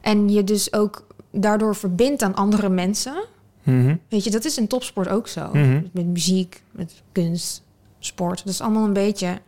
[0.00, 3.24] En je dus ook daardoor verbindt aan andere mensen.
[3.64, 3.96] Mhm.
[4.08, 5.48] Weet je, dat is in topsport ook zo.
[5.52, 5.82] Mhm.
[5.92, 7.62] Met muziek, met kunst,
[7.98, 8.38] sport.
[8.44, 9.38] Dat is allemaal een beetje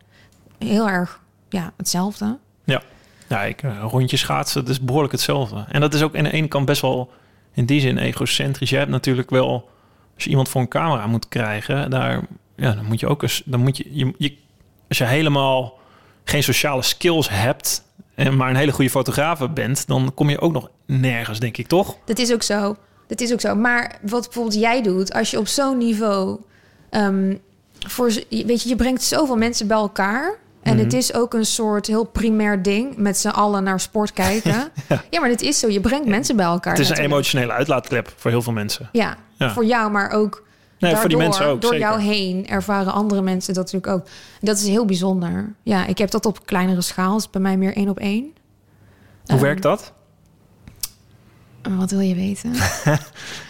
[0.59, 2.39] heel erg ja, hetzelfde.
[3.29, 5.65] Ja, ik, eh, rondje schaatsen, dat is behoorlijk hetzelfde.
[5.69, 7.11] En dat is ook aan de ene kant best wel
[7.53, 8.71] in die zin egocentrisch.
[8.71, 9.71] Je hebt natuurlijk wel,
[10.15, 12.21] als je iemand voor een camera moet krijgen, daar,
[12.57, 14.37] ja, dan moet je ook eens, dan moet je, je, je
[14.89, 15.79] als je helemaal
[16.25, 20.53] geen sociale skills hebt en maar een hele goede fotograaf bent, dan kom je ook
[20.53, 21.97] nog nergens, denk ik, toch?
[22.05, 22.77] Dat is ook zo.
[23.07, 23.55] Dat is ook zo.
[23.55, 26.41] Maar wat bijvoorbeeld jij doet, als je op zo'n niveau.
[26.91, 27.35] ehm,
[27.87, 30.35] voor, weet je, je brengt zoveel mensen bij elkaar.
[30.63, 30.85] En Mhm.
[30.85, 32.97] het is ook een soort heel primair ding.
[32.97, 34.69] Met z'n allen naar sport kijken.
[35.11, 35.21] ja.
[35.21, 35.69] maar dit is zo.
[35.69, 36.73] Je brengt mensen bij elkaar.
[36.73, 38.89] Het is een emotionele uitlaatklep voor heel veel mensen.
[38.93, 39.53] Ja, Ja.
[39.53, 40.35] voor jou, maar ook.
[40.79, 41.61] Nee, daardoor, voor die mensen ook.
[41.61, 41.87] Door zeker.
[41.89, 44.07] jou heen ervaren andere mensen dat natuurlijk ook.
[44.41, 45.55] Dat is heel bijzonder.
[45.63, 47.17] Ja, ik heb dat op kleinere schaal.
[47.17, 48.23] Is bij mij meer één op één.
[48.23, 48.33] Hoe
[49.27, 49.93] Ehm, werkt dat?
[51.69, 52.55] Wat wil je weten?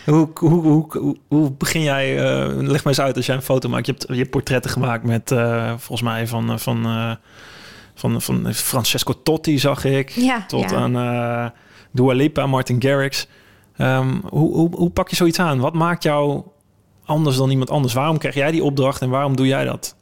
[0.04, 2.18] Hoe, hoe, hoe, hoe, begin jij?
[2.18, 3.86] eh, leg maar eens uit als jij een foto maakt.
[3.86, 6.82] Je hebt, je hebt portretten gemaakt met eh, volgens mij van, eh, van,
[7.94, 10.10] van, van Francesco Totti, zag ik.
[10.10, 10.76] Ja, Tot ja.
[10.76, 11.52] aan
[11.90, 13.26] Dua Lipa, Martin Garrix.
[13.76, 15.60] Ehm, hoe, hoe, hoe pak je zoiets aan?
[15.60, 16.42] Wat maakt jou
[17.04, 17.94] anders dan iemand anders?
[17.94, 19.96] Waarom krijg jij die opdracht en waarom doe jij dat?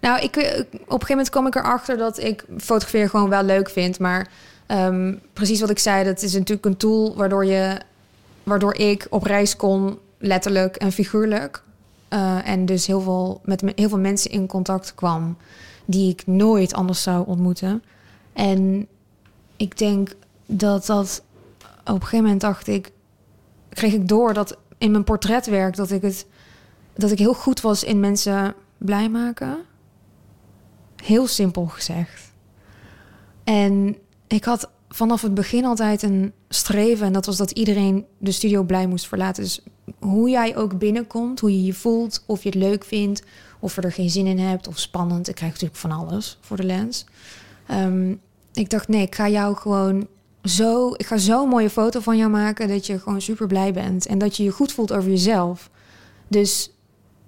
[0.00, 3.70] Nou, ik, op een gegeven moment kwam ik erachter dat ik fotograferen gewoon wel leuk
[3.70, 3.98] vind.
[3.98, 4.28] Maar
[4.68, 7.80] ehm, precies wat ik zei, dat is natuurlijk een tool waardoor, je,
[8.42, 11.62] waardoor ik op reis kon, letterlijk en figuurlijk.
[12.08, 15.36] eh, en dus heel veel, met me- heel veel mensen in contact kwam
[15.84, 17.82] die ik nooit anders zou ontmoeten.
[18.32, 18.86] En
[19.56, 20.10] ik denk
[20.46, 21.22] dat dat
[21.80, 22.92] op een gegeven moment dacht ik,
[23.68, 26.26] kreeg ik door dat in mijn portretwerk dat ik het
[26.94, 29.56] dat ik heel goed was in mensen blij maken.
[31.04, 32.32] Heel simpel gezegd.
[33.44, 33.96] En
[34.28, 38.62] ik had vanaf het begin altijd een streven en dat was dat iedereen de studio
[38.62, 39.42] blij moest verlaten.
[39.42, 39.60] Dus
[39.98, 43.22] hoe jij ook binnenkomt, hoe je je voelt, of je het leuk vindt,
[43.58, 45.28] of je er geen zin in hebt, of spannend.
[45.28, 47.04] Ik krijg natuurlijk van alles voor de lens.
[47.66, 48.14] Ehm,
[48.52, 50.06] ik dacht, nee, ik ga jou gewoon
[50.44, 54.06] zo, ik ga zo'n mooie foto van jou maken dat je gewoon super blij bent
[54.06, 55.70] en dat je je goed voelt over jezelf.
[56.28, 56.72] Dus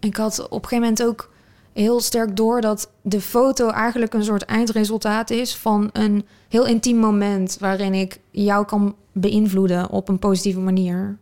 [0.00, 1.29] ik had op een gegeven moment ook
[1.72, 6.96] heel sterk door dat de foto eigenlijk een soort eindresultaat is van een heel intiem
[6.96, 11.18] moment waarin ik jou kan beïnvloeden op een positieve manier.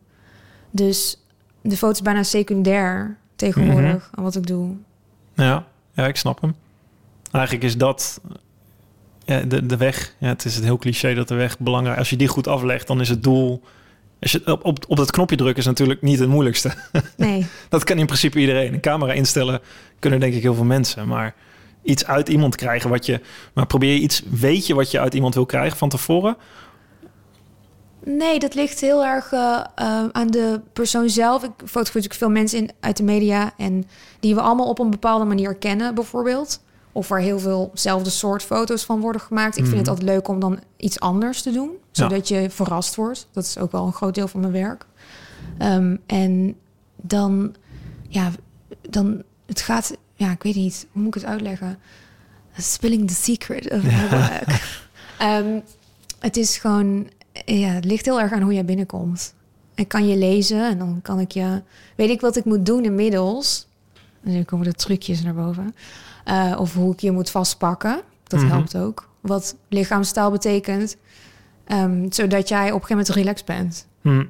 [0.70, 1.22] Dus
[1.60, 4.76] de foto is bijna secundair tegenwoordig aan wat ik doe.
[5.34, 6.54] Ja, ja, ik snap hem.
[7.30, 8.20] Eigenlijk is dat
[9.24, 10.14] ja, de, de weg.
[10.18, 12.86] Ja, het is een heel cliché dat de weg belangrijk Als je die goed aflegt,
[12.86, 13.62] dan is het doel.
[14.20, 16.72] Als je op, op, op dat knopje drukken is natuurlijk niet het moeilijkste.
[17.16, 18.72] Nee, dat kan in principe iedereen.
[18.74, 19.60] Een camera instellen
[19.98, 21.08] kunnen denk ik heel veel mensen.
[21.08, 21.34] Maar
[21.82, 23.20] iets uit iemand krijgen wat je.
[23.52, 24.22] Maar probeer je iets.
[24.30, 26.36] Weet je wat je uit iemand wil krijgen van tevoren?
[28.04, 31.42] Nee, dat ligt heel erg eh, eh, aan de persoon zelf.
[31.42, 33.52] Ik fotografeer natuurlijk veel mensen in, uit de media...
[33.56, 33.84] en
[34.20, 36.60] die we allemaal op een bepaalde manier kennen, bijvoorbeeld.
[36.98, 39.56] Of waar heel veel zelfde soort foto's van worden gemaakt.
[39.56, 39.90] Ik vind het Mhm.
[39.90, 41.70] altijd leuk om dan iets anders te doen...
[41.90, 43.28] zodat je verrast wordt.
[43.32, 44.86] Dat is ook wel een groot deel van mijn werk.
[45.58, 46.56] Ehm, en
[46.96, 47.54] dan,
[48.08, 48.30] ja,
[48.88, 49.22] dan...
[49.46, 49.96] Het gaat...
[50.14, 50.86] Ja, ik weet niet.
[50.92, 51.78] Hoe moet ik het uitleggen?
[52.56, 54.78] Spilling the secret of my work.
[55.18, 55.58] Ehm,
[56.18, 57.10] het is gewoon...
[57.44, 59.34] Ja, het ligt heel erg aan hoe jij binnenkomt.
[59.74, 61.62] Ik kan je lezen en dan kan ik je...
[61.96, 63.66] Weet ik wat ik moet doen inmiddels?
[64.22, 65.74] En dan komen de trucjes naar boven.
[66.28, 68.00] Eh, of hoe ik je moet vastpakken.
[68.24, 68.48] Dat Mhm.
[68.50, 69.08] helpt ook.
[69.20, 70.96] Wat lichaamstaal betekent.
[71.64, 73.86] Ehm, zodat jij op een gegeven moment relaxed bent.
[74.02, 74.24] Hm.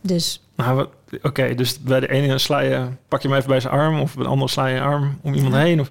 [0.00, 0.86] Dus Nou,
[1.22, 4.14] Oké, dus bij de ene sla je, pak je hem even bij zijn arm, of
[4.14, 5.60] bij de andere sla je arm om iemand Ja.
[5.60, 5.80] heen.
[5.80, 5.90] Of,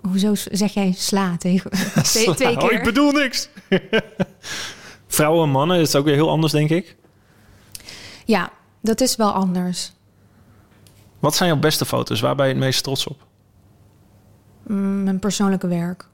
[0.00, 1.70] hoezo zeg jij sla tegen
[2.02, 2.72] twee, Oh, keer?
[2.72, 3.48] ik bedoel niks.
[5.06, 6.96] Vrouwen en mannen is ook weer heel anders, denk ik.
[8.24, 9.92] Ja, dat is wel anders.
[11.18, 12.20] Wat zijn jouw beste foto's?
[12.20, 13.26] Waar ben je het meest trots op?
[14.66, 16.06] Mm, mijn persoonlijke werk.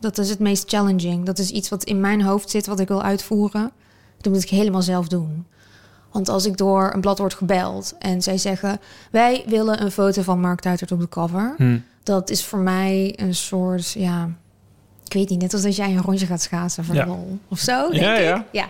[0.00, 1.26] Dat is het meest challenging.
[1.26, 3.70] Dat is iets wat in mijn hoofd zit, wat ik wil uitvoeren.
[4.20, 5.46] Dat moet ik helemaal zelf doen.
[6.12, 8.80] Want als ik door een blad word gebeld en zij zeggen...
[9.10, 11.54] wij willen een foto van Mark Duitert op de cover...
[11.56, 11.78] Hm.
[12.02, 14.30] dat is voor mij een soort, ja...
[15.04, 17.06] ik weet niet, net als dat jij een rondje gaat schaatsen voor Ja.
[17.06, 17.38] lol.
[17.48, 18.24] Of zo, denk Ja, ik.
[18.24, 18.44] ja.
[18.52, 18.68] ja.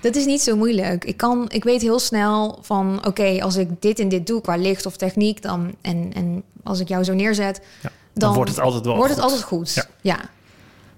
[0.00, 1.04] Dat is niet zo moeilijk.
[1.04, 3.06] Ik, kan, ik weet heel snel van...
[3.06, 5.42] oké, als ik dit en dit doe qua licht of techniek...
[5.42, 7.60] Dan, en, en als ik jou zo neerzet...
[7.82, 9.22] Ja, Dan, wordt het altijd wel wordt goed.
[9.22, 9.74] het altijd goed.
[9.74, 9.86] Ja.
[10.00, 10.18] Ja.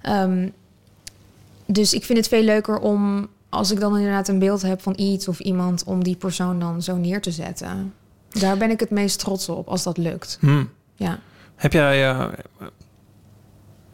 [0.01, 0.49] Ehm,
[1.67, 4.93] dus ik vind het veel leuker om, als ik dan inderdaad een beeld heb van
[4.97, 7.95] iets of iemand, om die persoon dan zo neer te zetten.
[8.31, 10.37] Daar ben ik het meest trots op als dat lukt.
[10.41, 10.65] Hm.
[10.97, 11.19] Ja.
[11.57, 12.11] Heb jij...
[12.11, 12.27] eh,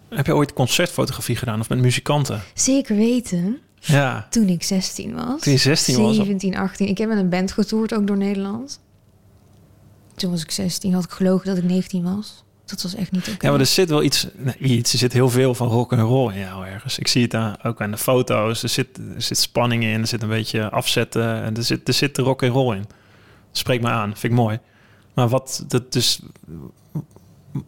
[0.08, 2.42] heb je ooit concertfotografie gedaan of met muzikanten?
[2.54, 3.58] Zeker weten.
[3.80, 4.26] Ja.
[4.30, 5.40] Toen ik 16 was.
[5.40, 6.16] Toen je 16 was?
[6.16, 6.88] 17, 18.
[6.88, 8.80] Ik heb met een band getoerd, ook door Nederland.
[10.14, 10.94] Toen was ik 16.
[10.94, 12.44] Had ik gelogen dat ik 19 was.
[12.70, 13.46] Dat was echt niet oké.
[13.46, 14.26] Ja, maar er zit wel iets,
[14.58, 14.92] iets.
[14.92, 16.98] Er zit heel veel van rock en roll in jou ergens.
[16.98, 18.62] Ik zie het daar ook aan de foto's.
[18.62, 21.42] Er zit, er zit spanning in, er zit een beetje afzetten.
[21.42, 22.86] En er zit, er zit rock en roll in.
[23.52, 24.58] Spreek me aan, vind ik mooi.
[25.14, 26.20] Maar wat, dat dus...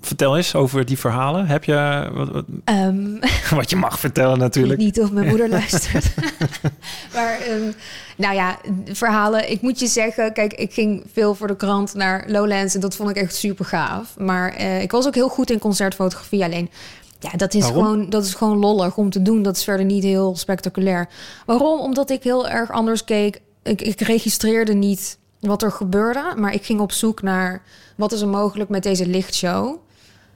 [0.01, 1.47] Vertel eens over die verhalen.
[1.47, 2.11] Heb je...
[2.13, 3.19] Wat, wat, Ehm,
[3.51, 4.79] wat je mag vertellen natuurlijk.
[4.81, 6.15] niet of mijn moeder luistert.
[7.15, 7.73] maar ehm,
[8.17, 9.51] nou ja, verhalen.
[9.51, 12.97] Ik moet je zeggen, kijk, ik ging veel voor de krant naar Lowlands en dat
[12.97, 14.19] vond ik echt super gaaf.
[14.19, 16.45] Maar eh, ik was ook heel goed in concertfotografie.
[16.45, 16.71] Alleen,
[17.19, 17.83] ja, dat is, Waarom?
[17.85, 19.43] gewoon, dat is gewoon lollig om te doen.
[19.43, 21.09] Dat is verder niet heel spectaculair.
[21.47, 21.81] Waarom?
[21.81, 23.41] Omdat ik heel erg anders keek.
[23.63, 25.19] Ik, ik registreerde niet
[25.49, 27.63] wat er gebeurde, maar ik ging op zoek naar
[27.97, 29.77] wat is er mogelijk met deze lichtshow.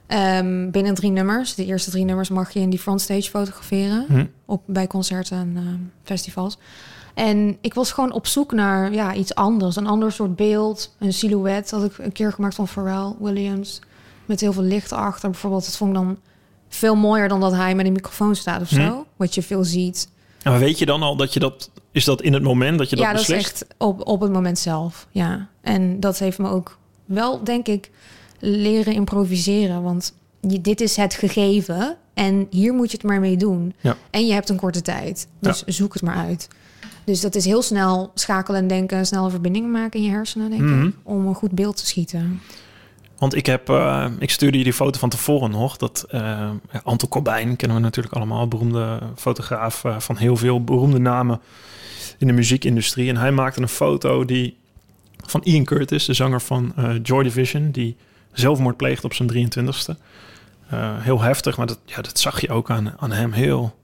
[0.07, 1.55] Ehm, binnen drie nummers.
[1.55, 4.25] De eerste drie nummers mag je in die frontstage fotograferen Hm.
[4.45, 6.57] op, bij concerten en ehm, festivals.
[7.13, 9.75] En ik was gewoon op zoek naar ja, iets anders.
[9.75, 11.71] Een ander soort beeld, een silhouet.
[11.71, 13.79] Had ik een keer gemaakt van Pharrell Williams.
[14.25, 15.65] Met heel veel licht achter bijvoorbeeld.
[15.65, 16.17] Dat vond ik dan
[16.69, 18.81] veel mooier dan dat hij met een microfoon staat of zo.
[18.81, 19.03] Hm.
[19.15, 20.09] Wat je veel ziet.
[20.41, 21.69] En maar weet je dan al dat je dat...
[21.97, 24.31] Is dat in het moment dat je dat ja, dat is echt op, op het
[24.31, 25.07] moment zelf.
[25.11, 25.47] Ja.
[25.61, 27.89] En dat heeft me ook wel, denk ik,
[28.39, 29.83] leren improviseren.
[29.83, 33.73] Want je, dit is het gegeven en hier moet je het maar mee doen.
[33.79, 33.95] Ja.
[34.09, 35.27] En je hebt een korte tijd.
[35.39, 36.47] Dus zoek het maar uit.
[37.03, 40.61] Dus dat is heel snel schakelen en denken, snelle verbindingen maken in je hersenen, denk
[40.61, 40.85] Mhm.
[40.85, 42.41] ik, om een goed beeld te schieten.
[43.17, 45.77] Want ik heb, eh, ik stuurde je die foto van tevoren nog.
[45.77, 50.99] Dat ja, Anton Corbijn kennen we natuurlijk allemaal, beroemde fotograaf eh, van heel veel beroemde
[50.99, 51.39] namen
[52.17, 53.09] in de muziekindustrie.
[53.09, 54.57] En hij maakte een foto die
[55.25, 57.95] van Ian Curtis, de zanger van eh, Joy Division, die
[58.31, 59.99] zelfmoord pleegde op zijn 23ste.
[60.69, 63.31] Eh, heel heftig, maar dat, ja, dat zag je ook aan, aan hem.
[63.31, 63.75] Heel,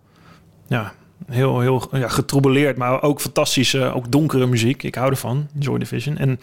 [0.67, 0.93] ja,
[1.25, 4.83] heel, heel ja, getroubeleerd, maar ook fantastische, ook donkere muziek.
[4.83, 6.17] Ik hou ervan, Joy Division.
[6.17, 6.39] En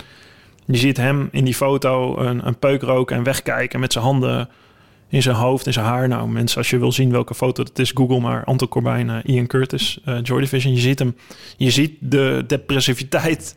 [0.66, 4.48] je ziet hem in die foto een, een peuk roken en wegkijken met zijn handen
[5.10, 6.08] in zijn hoofd, in zijn haar.
[6.08, 9.34] Nou, mensen, als je wil zien welke foto het is, Google maar Anton Corbijn, eh,
[9.34, 10.74] Ian Curtis, eh, Joy Division.
[10.74, 11.16] Je ziet hem,
[11.56, 13.56] je ziet de depressiviteit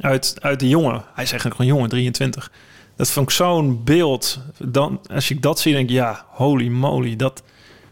[0.00, 1.04] uit, uit de jongen.
[1.14, 2.50] Hij is eigenlijk een jongen, 23.
[2.96, 4.40] Dat vond ik zo'n beeld.
[4.58, 7.16] Dan, als ik dat zie, denk ik, ja, holy moly.
[7.16, 7.42] Dat,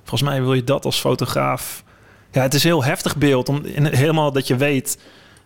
[0.05, 1.85] volgens mij wil je dat als fotograaf.
[2.33, 3.49] Ja, het is een heel heftig beeld.
[3.49, 4.99] Om, helemaal dat je weet,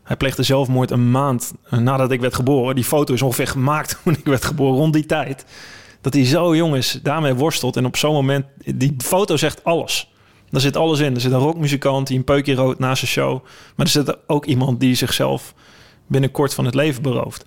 [0.03, 2.75] hij pleegde zelfmoord een maand eh, nadat ik werd geboren.
[2.75, 5.45] Die foto is ongeveer gemaakt toen ik werd geboren, rond die tijd.
[6.03, 7.77] Dat hij zo jong is, daarmee worstelt.
[7.77, 10.13] En op zo'n moment, die foto zegt alles.
[10.51, 11.15] Daar zit alles in.
[11.15, 13.45] Er zit een rockmuzikant die een peukje rood naast zijn show.
[13.77, 15.55] Maar er zit ook iemand die zichzelf
[16.07, 17.45] binnenkort van het leven berooft.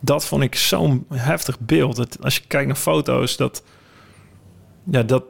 [0.00, 1.96] Dat vond ik zo'n heftig beeld.
[1.96, 3.62] Dat, als je kijkt naar foto's, dat...
[4.90, 5.24] Ja, dat...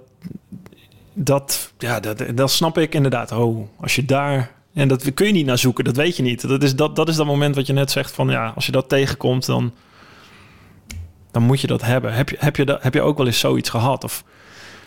[1.18, 3.32] Dat, ja, dat, dat snap ik inderdaad.
[3.32, 4.54] Oh, als je daar...
[4.74, 6.48] En dat kun je niet naar zoeken, dat weet je niet.
[6.48, 8.28] Dat is dat, dat is dat moment wat je net zegt van...
[8.28, 9.72] Ja, als je dat tegenkomt, dan...
[11.36, 12.14] Dan moet je dat hebben.
[12.14, 14.04] Heb je, heb je, dat, heb je ook wel eens zoiets gehad?
[14.04, 14.24] Of,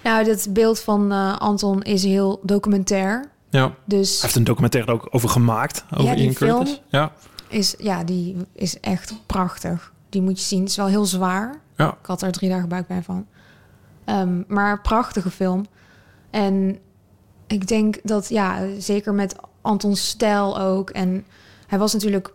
[0.03, 3.29] Nou, dat beeld van eh, Anton is heel documentair.
[3.49, 3.61] ja.
[3.61, 5.85] Hij Dus heeft een documentaire ook over gemaakt.
[5.93, 6.81] Over Ja, Ian Curtis.
[6.87, 7.11] Ja.
[7.47, 9.93] is, ja, die is echt prachtig.
[10.09, 10.59] Die moet je zien.
[10.59, 11.61] Het is wel heel zwaar.
[11.77, 11.87] Ja.
[11.87, 13.27] Ik had er drie dagen buikpijn van.
[14.05, 15.65] Ehm, maar prachtige film.
[16.29, 16.79] En
[17.47, 20.89] ik denk dat, ja, zeker met Antons stijl ook.
[20.89, 21.25] En
[21.67, 22.33] hij was natuurlijk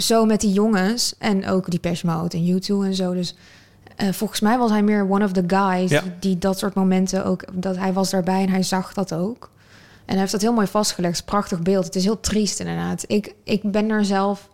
[0.00, 1.14] zo met die jongens.
[1.18, 3.14] En ook die Mode en YouTube en zo.
[3.14, 3.34] Dus
[3.96, 5.90] eh, volgens mij was hij meer one of the guys.
[5.90, 6.00] Ja.
[6.00, 7.44] Die, die dat soort momenten ook...
[7.52, 9.50] Dat hij was daarbij en hij zag dat ook.
[10.04, 11.24] En hij heeft dat heel mooi vastgelegd.
[11.24, 11.84] Prachtig beeld.
[11.84, 13.04] Het is heel triest inderdaad.
[13.06, 14.48] Ik, ik ben er zelf...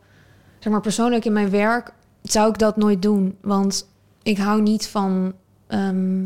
[0.58, 3.36] Zeg maar persoonlijk in mijn werk zou ik dat nooit doen.
[3.40, 3.86] Want
[4.22, 5.32] ik hou niet van
[5.66, 6.24] ehm,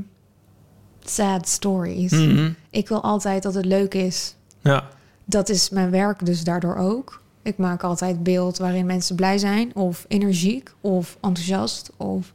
[1.00, 2.12] sad stories.
[2.12, 2.50] Mhm.
[2.70, 4.34] Ik wil altijd dat het leuk is.
[4.60, 4.88] ja.
[5.24, 7.22] Dat is mijn werk dus daardoor ook.
[7.50, 12.32] Ik maak altijd beeld waarin mensen blij zijn, of energiek, of enthousiast, of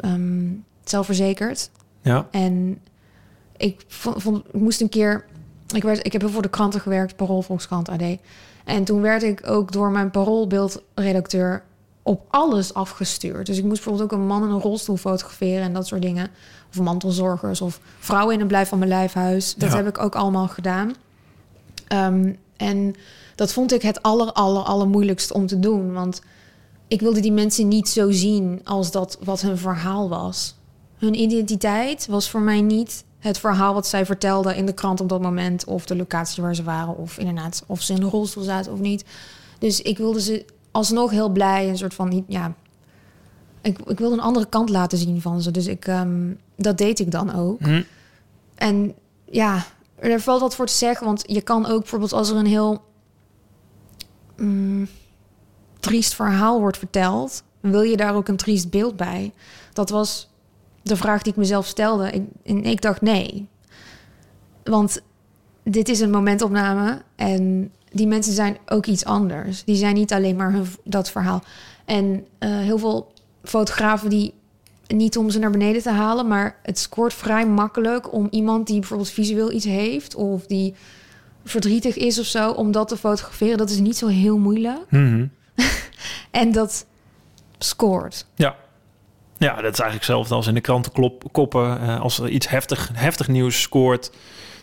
[0.00, 0.44] ehm,
[0.84, 1.70] zelfverzekerd.
[2.02, 2.26] Ja.
[2.30, 2.78] En
[3.56, 5.24] ik, vond, vond- ik moest een keer...
[5.74, 8.02] Ik, werd, ik heb heel voor de kranten gewerkt, Parool, Volkskrant, AD.
[8.64, 11.62] En toen werd ik ook door mijn paroolbeeldredacteur
[12.02, 13.46] op alles afgestuurd.
[13.46, 16.28] Dus ik moest bijvoorbeeld ook een man in een rolstoel fotograferen en dat soort dingen.
[16.70, 19.54] Of mantelzorgers of vrouwen in een blijf van mijn lijfhuis.
[19.54, 19.76] Dat Ja.
[19.76, 20.94] heb ik ook allemaal gedaan.
[21.88, 22.32] Ehm,
[22.62, 22.94] en
[23.34, 25.92] dat vond ik het aller, aller, allermoeilijkst om te doen.
[25.92, 26.22] Want
[26.88, 30.54] ik wilde die mensen niet zo zien als dat wat hun verhaal was.
[30.96, 35.08] Hun identiteit was voor mij niet het verhaal wat zij vertelden in de krant op
[35.08, 38.42] dat moment, of de locatie waar ze waren, of inderdaad, of ze in de rolstoel
[38.42, 39.04] zaten of niet.
[39.58, 42.54] Dus ik wilde ze alsnog heel blij, een soort van niet, ja.
[43.60, 45.50] Ik, ik wilde een andere kant laten zien van ze.
[45.50, 47.60] Dus ik, ehm, dat deed ik dan ook.
[47.60, 47.82] Hm.
[48.54, 48.94] En
[49.24, 49.64] ja,
[50.10, 51.06] er valt wat voor te zeggen.
[51.06, 52.82] Want je kan ook bijvoorbeeld als er een heel
[54.36, 54.88] mm,
[55.80, 59.32] triest verhaal wordt verteld, wil je daar ook een triest beeld bij?
[59.72, 60.30] Dat was
[60.82, 62.10] de vraag die ik mezelf stelde.
[62.10, 63.48] Ik, en ik dacht nee.
[64.64, 65.02] Want
[65.62, 69.64] dit is een momentopname en die mensen zijn ook iets anders.
[69.64, 71.42] Die zijn niet alleen maar hun, dat verhaal.
[71.84, 73.12] En eh, heel veel
[73.42, 74.34] fotografen die
[74.92, 78.78] niet om ze naar beneden te halen, maar het scoort vrij makkelijk om iemand die
[78.78, 80.74] bijvoorbeeld visueel iets heeft of die
[81.44, 83.58] verdrietig is of zo, om dat te fotograferen.
[83.58, 84.78] Dat is niet zo heel moeilijk.
[84.90, 85.26] Mhm.
[86.30, 86.86] En dat
[87.58, 88.26] scoort.
[88.34, 88.56] Ja.
[89.38, 91.80] Ja, dat is eigenlijk hetzelfde als in de krantenkoppen.
[91.80, 94.10] eh als er iets heftig, heftig nieuws scoort,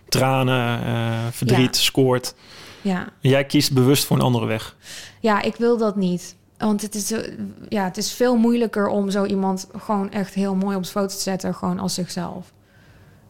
[0.09, 1.81] tranen, eh, verdriet Ja.
[1.81, 2.33] scoort.
[2.81, 3.07] Ja.
[3.19, 4.75] Jij kiest bewust voor een andere weg.
[5.19, 6.35] ja, ik wil dat niet.
[6.59, 7.21] Want het is, zo-
[7.69, 11.07] ja, het is veel moeilijker om zo iemand gewoon echt heel mooi op de foto
[11.15, 12.53] te zetten, gewoon als zichzelf.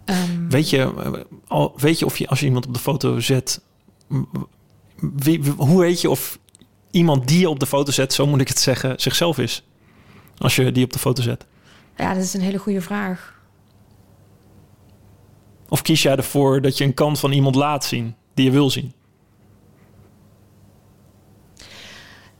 [0.05, 0.93] Ehm, Weet je,
[1.49, 3.61] eh, weet je of je als je iemand op de foto zet,
[4.99, 6.39] wie- hoe weet je of
[6.91, 9.63] iemand die je op de foto zet, zo moet ik het zeggen, zichzelf is?
[10.37, 11.45] Als je die op de foto zet.
[11.97, 13.41] Ja, dat is een hele goede vraag.
[15.69, 18.69] Of kies jij ervoor dat je een kant van iemand laat zien die je wil
[18.69, 18.93] zien?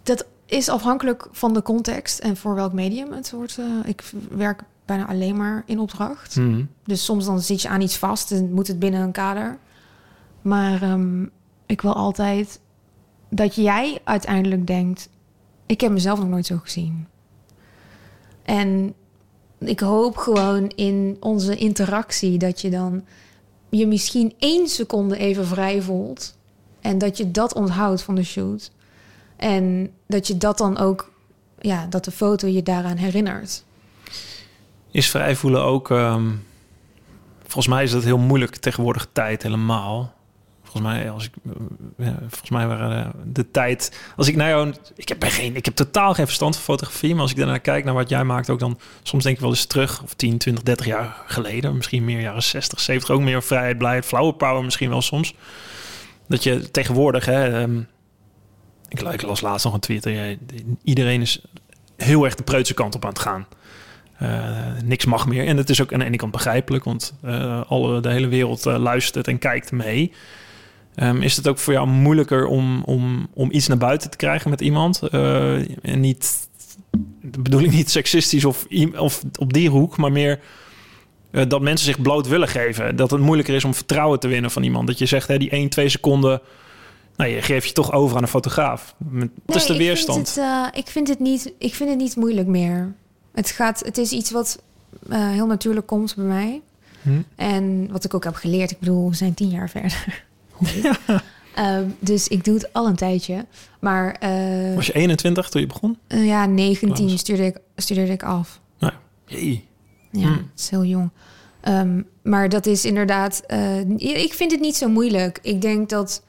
[0.03, 3.57] Dat is afhankelijk van de context en voor welk medium het wordt.
[3.57, 6.35] eh, ik werk bijna alleen maar in opdracht.
[6.35, 6.63] Mhm.
[6.83, 9.57] Dus soms dan zit je aan iets vast en moet het binnen een kader.
[10.41, 11.25] Maar ehm,
[11.65, 12.59] ik wil altijd
[13.29, 15.09] dat jij uiteindelijk denkt:
[15.65, 17.07] ik heb mezelf nog nooit zo gezien.
[18.43, 18.93] En
[19.59, 23.03] ik hoop gewoon in onze interactie dat je dan
[23.69, 26.37] je misschien één seconde even vrij voelt.
[26.81, 28.71] En dat je dat onthoudt van de shoot.
[29.39, 31.11] En dat je dat dan ook,
[31.59, 33.63] ja, dat de foto je daaraan herinnert.
[34.91, 35.91] Is vrij voelen ook...
[35.91, 36.29] ehm,
[37.41, 40.13] volgens mij is dat heel moeilijk tegenwoordig tijd helemaal.
[40.63, 41.31] Volgens mij, als ik,
[41.97, 43.99] eh, volgens mij waren eh, de tijd...
[44.15, 44.73] Als ik naar jou...
[44.95, 47.13] Ik heb, geen, ik heb totaal geen verstand van fotografie.
[47.13, 48.79] Maar als ik daarnaar kijk naar wat jij maakt ook dan...
[49.03, 51.75] Soms denk ik wel eens terug, of 10, 20, 30 jaar geleden.
[51.75, 53.15] Misschien meer jaren 60, 70.
[53.15, 55.33] Ook meer vrijheid, blijheid, flower power misschien wel soms.
[56.27, 57.25] Dat je tegenwoordig...
[57.25, 57.81] Hè, ehm,
[58.89, 60.37] ik, ik las laatst nog een Twitter.
[60.83, 61.41] iedereen is
[61.97, 63.47] heel erg de preutse kant op aan het gaan.
[64.19, 65.45] Eh, niks mag meer.
[65.45, 68.65] En het is ook aan de ene kant begrijpelijk, want eh, alle, de hele wereld
[68.65, 70.11] eh, luistert en kijkt mee.
[70.95, 74.49] Ehm, is het ook voor jou moeilijker om, om, om iets naar buiten te krijgen
[74.49, 75.01] met iemand?
[75.81, 76.49] En niet,
[77.21, 78.65] de bedoeling niet seksistisch of,
[78.97, 80.39] of op die hoek, maar meer
[81.47, 82.95] dat mensen zich bloot willen geven.
[82.95, 84.87] Dat het moeilijker is om vertrouwen te winnen van iemand.
[84.87, 86.41] Dat je zegt, hè, die 1, 2 seconden,
[87.19, 88.95] nou, je geeft je toch over aan een fotograaf.
[89.45, 90.27] Wat is de Nee, weerstand?
[90.27, 92.93] Ik vind, het, eh, ik, vind het niet, ik vind het niet moeilijk meer.
[93.33, 94.61] Het, gaat, het is iets wat
[95.09, 96.61] eh, heel natuurlijk komt bij mij.
[97.01, 97.21] Hm?
[97.35, 98.71] En wat ik ook heb geleerd.
[98.71, 100.23] Ik bedoel, we zijn tien jaar verder.
[101.55, 103.45] Ehm, dus ik doe het al een tijdje.
[103.79, 105.97] Maar eh, Was je 21 toen je begon?
[106.07, 107.19] eh, ja, 19 Klaas.
[107.19, 108.59] studeerde ik, studeerde ik af.
[109.25, 109.65] Jee.
[110.11, 111.09] Ja, dat is heel jong.
[111.61, 113.41] Ehm, maar dat is inderdaad...
[113.47, 115.39] eh, ik vind het niet zo moeilijk.
[115.41, 116.23] Ik denk dat...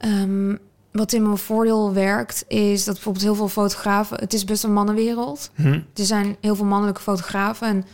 [0.00, 0.54] ehm,
[0.92, 4.20] wat in mijn voordeel werkt, is dat bijvoorbeeld heel veel fotografen...
[4.20, 5.50] Het is best een mannenwereld.
[5.54, 5.72] Hm?
[5.72, 7.68] Er zijn heel veel mannelijke fotografen.
[7.68, 7.84] En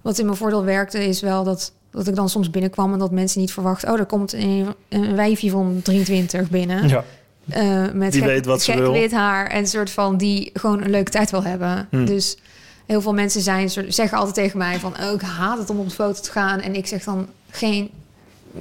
[0.00, 2.92] wat in mijn voordeel werkte, is wel dat, dat ik dan soms binnenkwam...
[2.92, 3.92] en dat mensen niet verwachten...
[3.92, 6.88] oh, er komt een, een wijfje van 23 binnen...
[6.88, 7.04] Ja.
[7.48, 8.92] Eh, met Die gek, weet wat ze wil.
[8.92, 11.86] wit haar en soort van die gewoon een leuke tijd wil hebben.
[11.90, 12.04] Hmm.
[12.04, 12.36] Dus
[12.86, 15.88] heel veel mensen zijn, zeggen altijd tegen mij van, oh, ik haat het om op
[15.88, 16.60] de foto te gaan.
[16.60, 17.90] En ik zeg dan geen,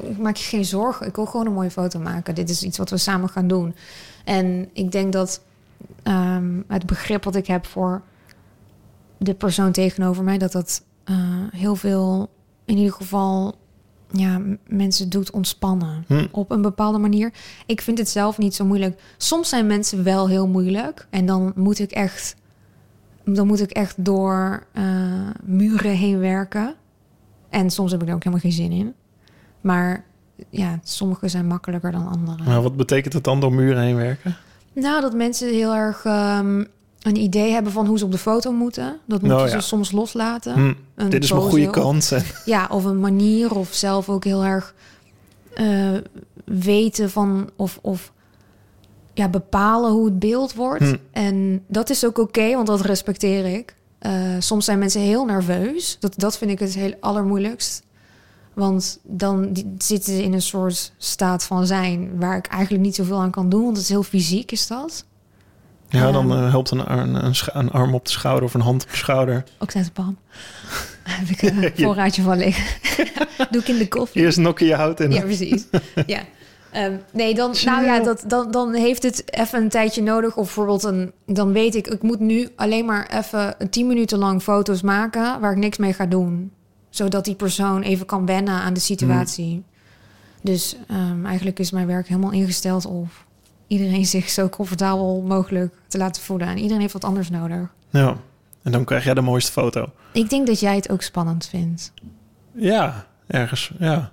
[0.02, 1.08] ik maak je geen zorgen.
[1.08, 2.36] Ik wil gewoon een mooie foto maken.
[2.36, 3.76] Dit is iets wat we samen gaan doen.
[4.26, 5.42] En ik denk dat
[6.04, 8.02] ehm, het begrip wat ik heb voor
[9.18, 11.16] de persoon tegenover mij, dat dat eh,
[11.52, 12.30] heel veel,
[12.66, 13.56] in ieder geval,
[14.12, 16.26] ja, mensen doet ontspannen Hm.
[16.32, 17.34] op een bepaalde manier.
[17.66, 19.02] Ik vind het zelf niet zo moeilijk.
[19.18, 22.36] Soms zijn mensen wel heel moeilijk en dan moet ik echt,
[23.26, 24.84] dan moet ik echt door eh,
[25.44, 26.76] muren heen werken.
[27.50, 28.94] En soms heb ik er ook helemaal geen zin in.
[29.64, 30.06] Maar
[30.50, 32.44] ja, sommige zijn makkelijker dan andere.
[32.44, 34.36] Maar wat betekent het dan door muren heen werken?
[34.74, 36.64] Nou, dat mensen heel erg ehm,
[37.02, 39.00] een idee hebben van hoe ze op de foto moeten.
[39.06, 39.62] Dat moeten Nou ze ja.
[39.62, 40.54] soms loslaten.
[40.54, 40.74] Hm.
[40.96, 42.14] Een Dit is mijn pose goede kans.
[42.46, 44.74] Ja, of een manier of zelf ook heel erg
[45.54, 45.92] eh,
[46.46, 48.12] weten van of, of
[49.14, 50.84] ja, bepalen hoe het beeld wordt.
[50.84, 50.96] Hm.
[51.12, 53.76] En dat is ook oké, want dat respecteer ik.
[54.00, 55.98] Eh, soms zijn mensen heel nerveus.
[56.00, 57.84] Dat, dat vind ik het heel allermoeilijkst.
[58.54, 63.22] Want dan zitten ze in een soort staat van zijn waar ik eigenlijk niet zoveel
[63.22, 63.64] aan kan doen.
[63.64, 65.06] Want het is heel fysiek, is dat.
[65.90, 68.90] ja, dan eh, helpt een, een, een, arm op de schouder of een hand op
[68.90, 69.44] de schouder.
[69.60, 70.18] Ook de pan.
[71.04, 72.66] heb ik een voorraadje van liggen.
[73.52, 74.22] Doe ik in de koffie.
[74.22, 75.12] Eerst nokken je hout in.
[75.12, 75.66] Ja, precies.
[76.06, 76.20] ja.
[76.72, 80.36] Ehm, nee, dan, nou ja, dat, dan, dan heeft het even een tijdje nodig.
[80.36, 84.42] Of bijvoorbeeld, een, dan weet ik, ik moet nu alleen maar even tien minuten lang
[84.42, 86.52] foto's maken waar ik niks mee ga doen.
[86.94, 89.64] Zodat die persoon even kan wennen aan de situatie.
[90.42, 93.08] Dus ehm, eigenlijk is mijn werk helemaal ingesteld op
[93.68, 96.48] iedereen zich zo comfortabel mogelijk te laten voelen.
[96.48, 97.74] En iedereen heeft wat anders nodig.
[97.90, 98.18] Ja.
[98.62, 99.92] En dan krijg jij de mooiste foto.
[100.12, 101.94] Ik denk dat jij het ook spannend vindt.
[102.52, 104.12] Ja, ergens, ja.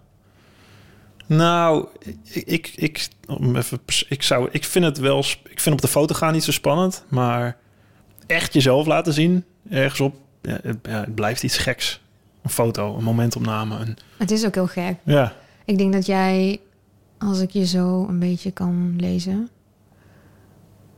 [1.26, 1.86] Nou,
[2.24, 5.18] ik, ik, ik, om even, ik, zou, ik vind het wel,
[5.48, 7.56] ik vind op de foto gaan niet zo spannend, maar
[8.26, 12.00] echt jezelf laten zien, ergens op, ja, het, ja, het blijft iets geks.
[12.42, 14.96] Een foto, een momentopname, een, Het is ook heel gek.
[15.04, 15.32] ja.
[15.64, 16.60] Ik denk dat jij,
[17.18, 19.48] als ik je zo een beetje kan lezen,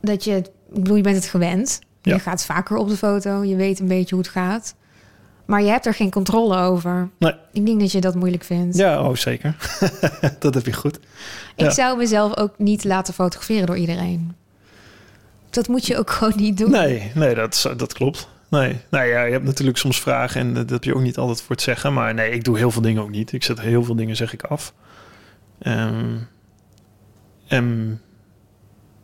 [0.01, 1.79] dat je, ik bedoel, je bent het gewend.
[2.01, 2.13] Ja.
[2.13, 4.75] Je gaat vaker op de foto, je weet een beetje hoe het gaat.
[5.45, 7.09] Maar je hebt er geen controle over.
[7.19, 7.33] Nee.
[7.51, 8.77] Ik denk dat je dat moeilijk vindt.
[8.77, 9.55] Ja, oh zeker.
[10.39, 10.99] dat heb je goed.
[11.55, 11.69] Ik ja.
[11.69, 14.35] zou mezelf ook niet laten fotograferen door iedereen.
[15.49, 16.71] Dat moet je ook gewoon niet doen.
[16.71, 18.27] Nee, nee dat, dat klopt.
[18.59, 21.41] Nee, nou ja, je hebt natuurlijk soms vragen en dat heb je ook niet altijd
[21.41, 21.93] voor het zeggen.
[21.93, 23.31] Maar nee, ik doe heel veel dingen ook niet.
[23.31, 24.73] Ik zet heel veel dingen, zeg ik af.
[25.59, 26.15] Ehm,
[27.47, 28.01] en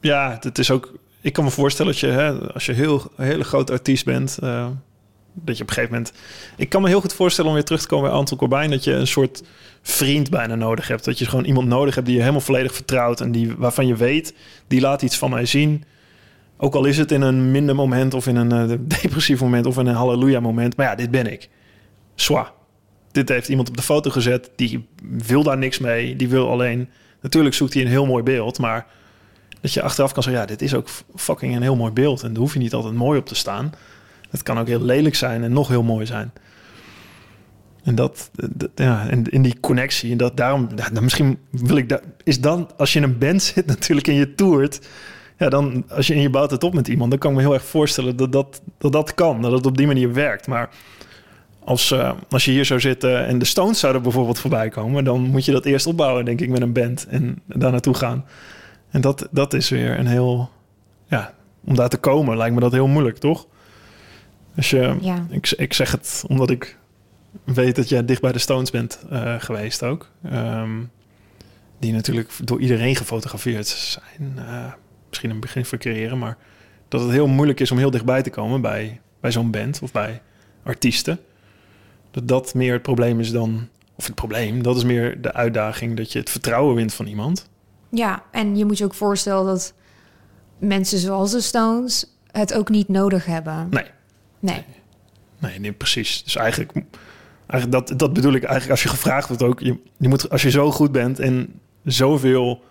[0.01, 0.93] ja, het is ook.
[1.21, 4.37] Ik kan me voorstellen dat je, hè, als je heel een hele grote artiest bent,
[4.41, 4.67] eh,
[5.33, 6.13] dat je op een gegeven moment...
[6.57, 8.69] Ik kan me heel goed voorstellen om weer terug te komen bij Anton Corbijn...
[8.69, 9.43] dat je een soort
[9.81, 11.05] vriend bijna nodig hebt.
[11.05, 13.21] Dat je gewoon iemand nodig hebt die je helemaal volledig vertrouwt...
[13.21, 14.33] en die, waarvan je weet,
[14.67, 15.83] die laat iets van mij zien...
[16.61, 19.77] Ook al is het in een minder moment of in een uh, depressief moment of
[19.77, 20.75] in een halleluja moment.
[20.75, 21.49] Maar ja, dit ben ik.
[22.15, 22.51] Zwa.
[23.11, 24.51] Dit heeft iemand op de foto gezet.
[24.55, 26.15] Die wil daar niks mee.
[26.15, 26.89] Die wil alleen...
[27.21, 28.59] Natuurlijk zoekt hij een heel mooi beeld.
[28.59, 28.85] Maar
[29.61, 30.41] dat je achteraf kan zeggen...
[30.41, 32.23] Ja, dit is ook fucking een heel mooi beeld.
[32.23, 33.73] En daar hoef je niet altijd mooi op te staan.
[34.29, 36.31] Het kan ook heel lelijk zijn en nog heel mooi zijn.
[37.83, 38.31] En dat,
[38.75, 40.69] ja, en in die connectie, en dat daarom,
[41.01, 44.35] misschien wil ik dat, is dan, als je in een band zit natuurlijk en je
[44.35, 44.79] toert,
[45.39, 47.43] ja, dan als je in je bouwt het op met iemand, dan kan ik me
[47.43, 50.47] heel erg voorstellen dat dat, dat, dat kan, dat het op die manier werkt.
[50.47, 50.69] Maar
[51.63, 55.21] als, uh, als je hier zou zitten en de Stones zouden bijvoorbeeld voorbij komen, dan
[55.21, 58.25] moet je dat eerst opbouwen, denk ik, met een band en daar naartoe gaan.
[58.89, 60.49] En dat, dat is weer een heel,
[61.07, 61.33] ja,
[61.63, 63.47] om daar te komen lijkt me dat heel moeilijk, toch?
[64.55, 65.25] Als je, ja.
[65.29, 66.77] ik, ik zeg het omdat ik
[67.43, 70.09] weet dat jij dicht bij de Stones bent uh, geweest ook.
[70.33, 70.91] Um,
[71.79, 74.33] die natuurlijk door iedereen gefotografeerd zijn.
[74.37, 74.65] Uh,
[75.21, 76.37] misschien een begin voor creëren, maar
[76.87, 79.91] dat het heel moeilijk is om heel dichtbij te komen bij, bij zo'n band of
[79.91, 80.21] bij
[80.63, 81.19] artiesten.
[82.11, 85.97] Dat dat meer het probleem is dan, of het probleem, dat is meer de uitdaging
[85.97, 87.49] dat je het vertrouwen wint van iemand.
[87.89, 89.73] Ja, en je moet je ook voorstellen dat
[90.57, 93.67] mensen zoals de Stones het ook niet nodig hebben.
[93.69, 93.85] Nee.
[94.39, 94.63] Nee.
[95.39, 96.23] Nee, nee, precies.
[96.23, 96.71] Dus eigenlijk,
[97.47, 99.59] eigenlijk dat, dat bedoel ik eigenlijk als je gevraagd wordt ook.
[99.59, 102.63] Je, je moet, als je zo goed bent en zoveel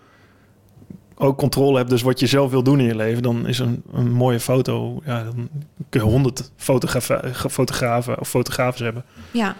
[1.21, 3.83] ook controle hebt, dus wat je zelf wil doen in je leven, dan is een,
[3.93, 5.01] een mooie foto.
[5.05, 5.49] Ja, dan
[5.89, 9.05] kun je honderd fotografen, fotografen of fotografen hebben.
[9.31, 9.55] Ja.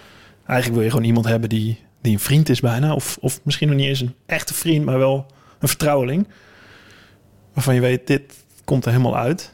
[0.46, 2.94] Eigenlijk wil je gewoon iemand hebben die, die een vriend is bijna.
[2.94, 5.26] Of, of misschien nog niet eens een echte vriend, maar wel
[5.60, 6.28] een vertrouweling.
[7.54, 9.54] Waarvan je weet, dit komt er helemaal uit.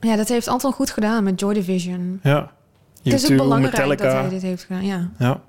[0.00, 2.20] Ja, dat heeft Anton goed gedaan met Joy Division.
[2.22, 2.52] Ja.
[3.02, 5.10] Het is ook belangrijk dat hij dit heeft gedaan, ja.
[5.18, 5.40] Ja.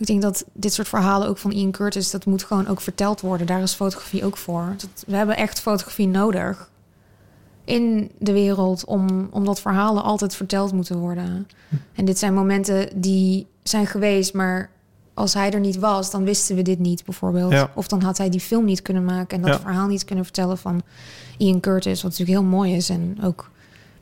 [0.00, 3.20] Ik denk dat dit soort verhalen ook van Ian Curtis, dat moet gewoon ook verteld
[3.20, 3.46] worden.
[3.46, 4.76] Daar is fotografie ook voor.
[5.06, 6.70] we hebben echt fotografie nodig
[7.64, 11.48] in de wereld om, omdat verhalen altijd verteld moeten worden.
[11.94, 14.70] En dit zijn momenten die zijn geweest, maar
[15.14, 17.68] als hij er niet was, dan wisten we dit niet bijvoorbeeld.
[17.74, 20.58] Of dan had hij die film niet kunnen maken en dat verhaal niet kunnen vertellen
[20.58, 20.82] van
[21.38, 23.50] Ian Curtis, wat natuurlijk heel mooi is en ook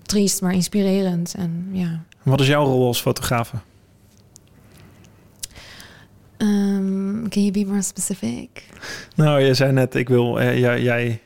[0.03, 1.35] triest, maar inspirerend.
[1.35, 2.03] En ja.
[2.23, 3.53] Wat is jouw rol als fotograaf?
[6.39, 8.65] Um, can you be more specific?
[9.15, 11.21] Nou, je zei net, ik wil, eh, jij, jij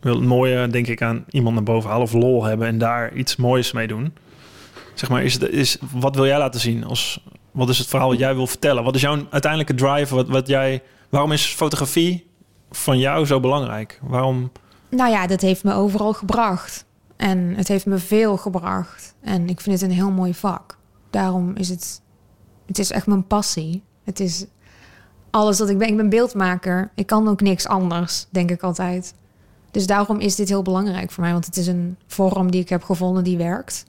[0.00, 3.14] wil het mooie, denk ik, aan iemand naar boven halen of lol hebben en daar
[3.14, 4.14] iets moois mee doen.
[4.94, 6.84] Zeg maar, is, is, wat wil jij laten zien?
[6.84, 8.84] Als, wat is het verhaal wat jij wil vertellen?
[8.84, 10.14] Wat is jouw uiteindelijke drive?
[10.14, 12.26] Wat, wat jij, waarom is fotografie
[12.70, 14.00] van jou zo belangrijk?
[14.02, 14.52] Waarom?
[14.90, 16.84] Nou ja, dat heeft me overal gebracht.
[17.16, 19.14] En het heeft me veel gebracht.
[19.20, 20.78] En ik vind het een heel mooi vak.
[21.10, 22.02] Daarom is het,
[22.66, 23.82] het is echt mijn passie.
[24.04, 24.44] Het is
[25.30, 25.88] alles wat ik ben.
[25.88, 26.90] Ik ben beeldmaker.
[26.94, 29.14] Ik kan ook niks anders, denk ik altijd.
[29.70, 31.32] Dus daarom is dit heel belangrijk voor mij.
[31.32, 33.84] Want het is een vorm die ik heb gevonden die werkt.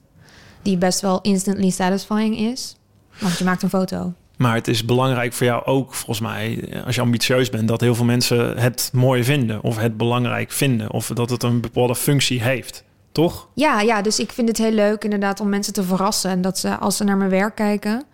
[0.62, 2.76] Die best wel instantly satisfying is.
[3.20, 4.12] Want je maakt een foto.
[4.36, 7.94] Maar het is belangrijk voor jou ook, volgens mij, als je ambitieus bent, dat heel
[7.94, 12.42] veel mensen het mooi vinden of het belangrijk vinden of dat het een bepaalde functie
[12.42, 12.84] heeft.
[13.12, 13.48] Toch?
[13.54, 16.30] Ja, ja, dus ik vind het heel leuk inderdaad om mensen te verrassen.
[16.30, 18.04] En dat ze als ze naar mijn werk kijken,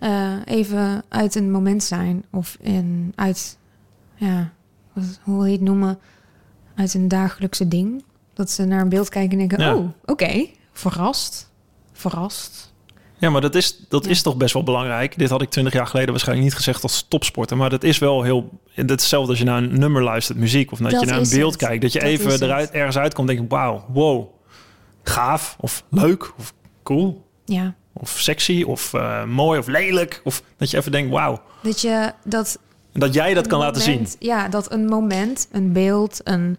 [0.00, 2.24] uh, even uit een moment zijn.
[2.30, 3.58] Of in, uit,
[4.14, 4.52] ja,
[5.22, 5.98] hoe wil je het noemen?
[6.74, 8.04] Uit een dagelijkse ding.
[8.34, 11.50] Dat ze naar een beeld kijken en denken, oh, oké, verrast,
[11.92, 12.72] verrast.
[13.18, 15.18] Ja, maar dat is, dat is toch best wel belangrijk.
[15.18, 17.56] Dit had ik twintig jaar geleden waarschijnlijk niet gezegd als topsporter.
[17.56, 18.58] Maar dat is wel heel...
[18.74, 20.72] Hetzelfde als je naar een nummer luistert, muziek...
[20.72, 21.82] of dat, je naar een beeld kijkt.
[21.82, 23.50] Dat je even eruit, ergens uitkomt en denkt...
[23.52, 24.28] wauw, wow,
[25.02, 27.26] gaaf of leuk of cool.
[27.44, 27.74] Ja.
[27.92, 30.20] Of sexy, of uh, mooi, of lelijk.
[30.24, 31.42] Of dat je even denkt, wauw.
[31.62, 32.58] Dat je dat...
[32.92, 34.06] Dat jij dat kan moment, laten zien.
[34.18, 36.58] Ja, dat een moment, een beeld, een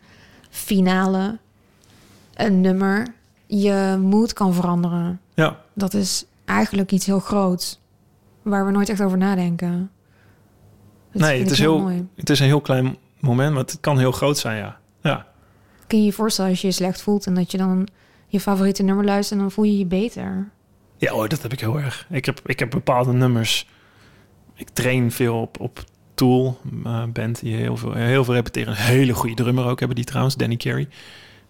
[0.49, 1.37] finale,
[2.33, 3.07] een nummer...
[3.45, 5.19] je moed kan veranderen.
[5.33, 5.59] Ja.
[5.73, 7.79] Dat is eigenlijk iets heel groots.
[8.41, 9.91] Waar we nooit echt over nadenken.
[11.11, 12.07] Dat nee, het is, heel, mooi.
[12.15, 14.77] het is een heel klein moment, maar het kan heel groot zijn, ja.
[15.01, 15.27] ja.
[15.87, 17.25] Kun je je voorstellen als je je slecht voelt...
[17.25, 17.87] en dat je dan
[18.27, 19.39] je favoriete nummer luistert...
[19.39, 20.49] en dan voel je je beter...
[21.01, 22.05] Ja, oh, dat heb ik heel erg.
[22.09, 23.67] Ik heb, ik heb bepaalde nummers.
[24.55, 25.83] Ik train veel op, op
[26.13, 28.73] Tool, uh, band die heel veel, heel veel repeteren.
[28.73, 30.87] Een hele goede drummer ook hebben die trouwens, Danny Carey.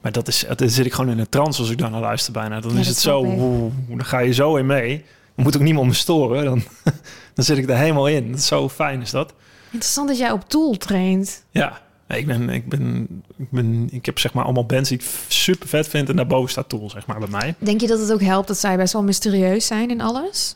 [0.02, 2.34] Maar dat is, dan zit ik gewoon in een trance als ik daar naar luister
[2.34, 2.60] bijna.
[2.60, 5.06] Dan is het zo, woe, dan ga je zo in mee.
[5.36, 6.45] Dan moet ook niemand me storen.
[6.45, 6.64] Dan,
[7.36, 8.30] dan zit ik er helemaal in.
[8.30, 9.34] Dat is zo fijn is dat.
[9.66, 11.45] Interessant dat jij op Tool traint.
[11.49, 11.82] Ja,
[12.18, 13.07] Ik, ben, ik, ben,
[13.38, 16.09] ik, ben, ik heb zeg maar allemaal bands die ik super vet vind.
[16.09, 17.55] En daarboven staat Tool, zeg maar, bij mij.
[17.57, 20.55] Denk je dat het ook helpt dat zij best wel mysterieus zijn in alles?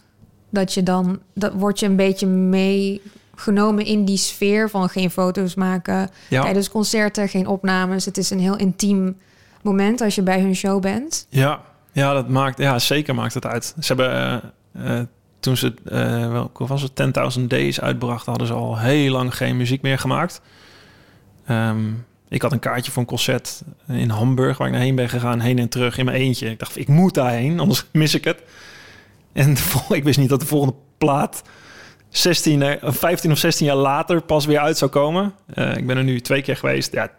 [0.49, 5.55] Dat je dan, dat word je een beetje meegenomen in die sfeer van geen foto's
[5.55, 8.05] maken Ja, tijdens concerten, geen opnames.
[8.05, 9.17] Het is een heel intiem
[9.61, 11.27] moment als je bij hun show bent.
[11.29, 13.75] ja, ja, dat maakt, ja, zeker maakt het uit.
[13.79, 14.41] Ze hebben,
[14.73, 15.05] eh, eh,
[15.39, 19.57] toen ze, eh welke was het, 10.000 Days uitbrachten, hadden ze al heel lang geen
[19.57, 20.41] muziek meer gemaakt.
[21.45, 21.79] Ehm,
[22.29, 25.39] ik had een kaartje voor een concert in Hamburg, waar ik naar heen ben gegaan,
[25.39, 26.49] heen en terug in mijn eentje.
[26.49, 28.41] Ik dacht, ik moet daarheen, anders mis ik het.
[29.33, 29.55] En
[29.89, 31.43] ik wist niet dat de volgende plaat
[32.09, 35.33] 16, eh, 15 of 16 jaar later pas weer uit zou komen.
[35.53, 36.93] Eh, ik ben er nu twee keer geweest.
[36.93, 37.11] Ja,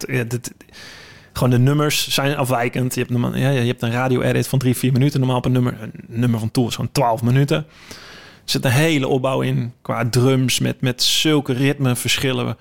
[1.32, 2.94] gewoon de nummers zijn afwijkend.
[2.94, 5.20] Je hebt, ja, je hebt een radio-edit van drie, vier minuten.
[5.20, 7.56] Normaal op een nummer, nummer van Tool is zo'n 12 minuten.
[7.56, 12.56] Er zit een hele opbouw in qua drums met, met zulke ritmeverschillen.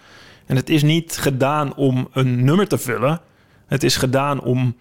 [0.45, 3.21] En het is niet gedaan om een nummer te vullen.
[3.65, 4.75] Het is gedaan om,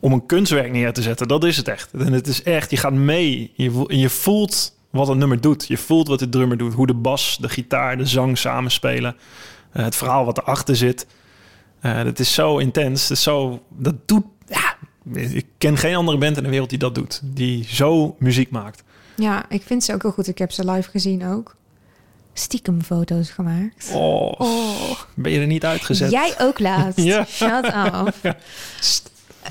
[0.00, 1.28] om een kunstwerk neer te zetten.
[1.28, 1.92] Dat is het echt.
[1.92, 3.52] En het is echt, je gaat mee.
[3.54, 5.66] Je, je voelt wat een nummer doet.
[5.66, 6.74] Je voelt wat de drummer doet.
[6.74, 9.16] Hoe de bas, de gitaar, de zang samenspelen.
[9.72, 11.06] Eh, het verhaal wat erachter zit.
[11.80, 13.08] Eh dat is zo intens.
[13.08, 14.24] Dat, is zo, dat doet...
[14.46, 14.76] Ja,
[15.12, 17.20] ik ken geen andere band in de wereld die dat doet.
[17.24, 18.82] Die zo muziek maakt.
[19.16, 20.28] Ja, ik vind ze ook heel goed.
[20.28, 21.56] Ik heb ze live gezien ook.
[22.38, 23.90] Stiekem foto's gemaakt.
[23.94, 24.90] Oh, Oh.
[25.14, 26.10] ben je er niet uitgezet?
[26.10, 27.04] Jij ook laatst.
[27.12, 27.24] Ja.
[27.24, 28.36] Shut up.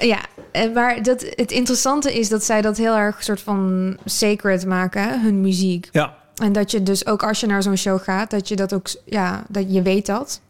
[0.01, 0.19] Ja,
[0.51, 5.21] en maar dat, het interessante is dat zij dat heel erg soort van sacred maken,
[5.21, 5.89] hun muziek.
[5.91, 8.73] Ja, En dat je dus ook als je naar zo'n show gaat, dat je dat
[8.73, 10.41] ook, ja, dat je weet dat.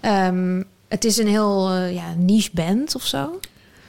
[0.00, 3.40] Ehm, het is een heel eh, ja, niche band of zo.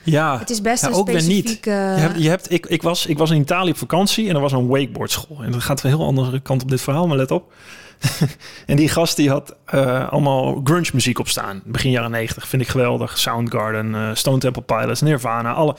[0.09, 0.39] Ja.
[0.39, 1.59] Het is best Ja, een ook weer niet.
[1.63, 4.41] Je hebt, je hebt, ik, ik, was, ik was in Italië op vakantie en er
[4.41, 5.43] was een wakeboardschool.
[5.43, 7.51] En dat gaat een heel andere kant op dit verhaal, maar let op.
[8.65, 11.61] en die gast die had eh, allemaal grunge muziek op staan.
[11.65, 13.17] Begin jaren 90, vind ik geweldig.
[13.17, 15.75] Soundgarden, eh, Stone Temple Pilots, Nirvana, alle.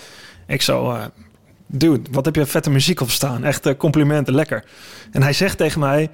[0.46, 1.04] Ik zo, eh,
[1.66, 3.44] dude, wat heb je vette muziek op staan?
[3.44, 4.64] Echt complimenten, lekker.
[5.12, 6.10] En hij zegt tegen mij,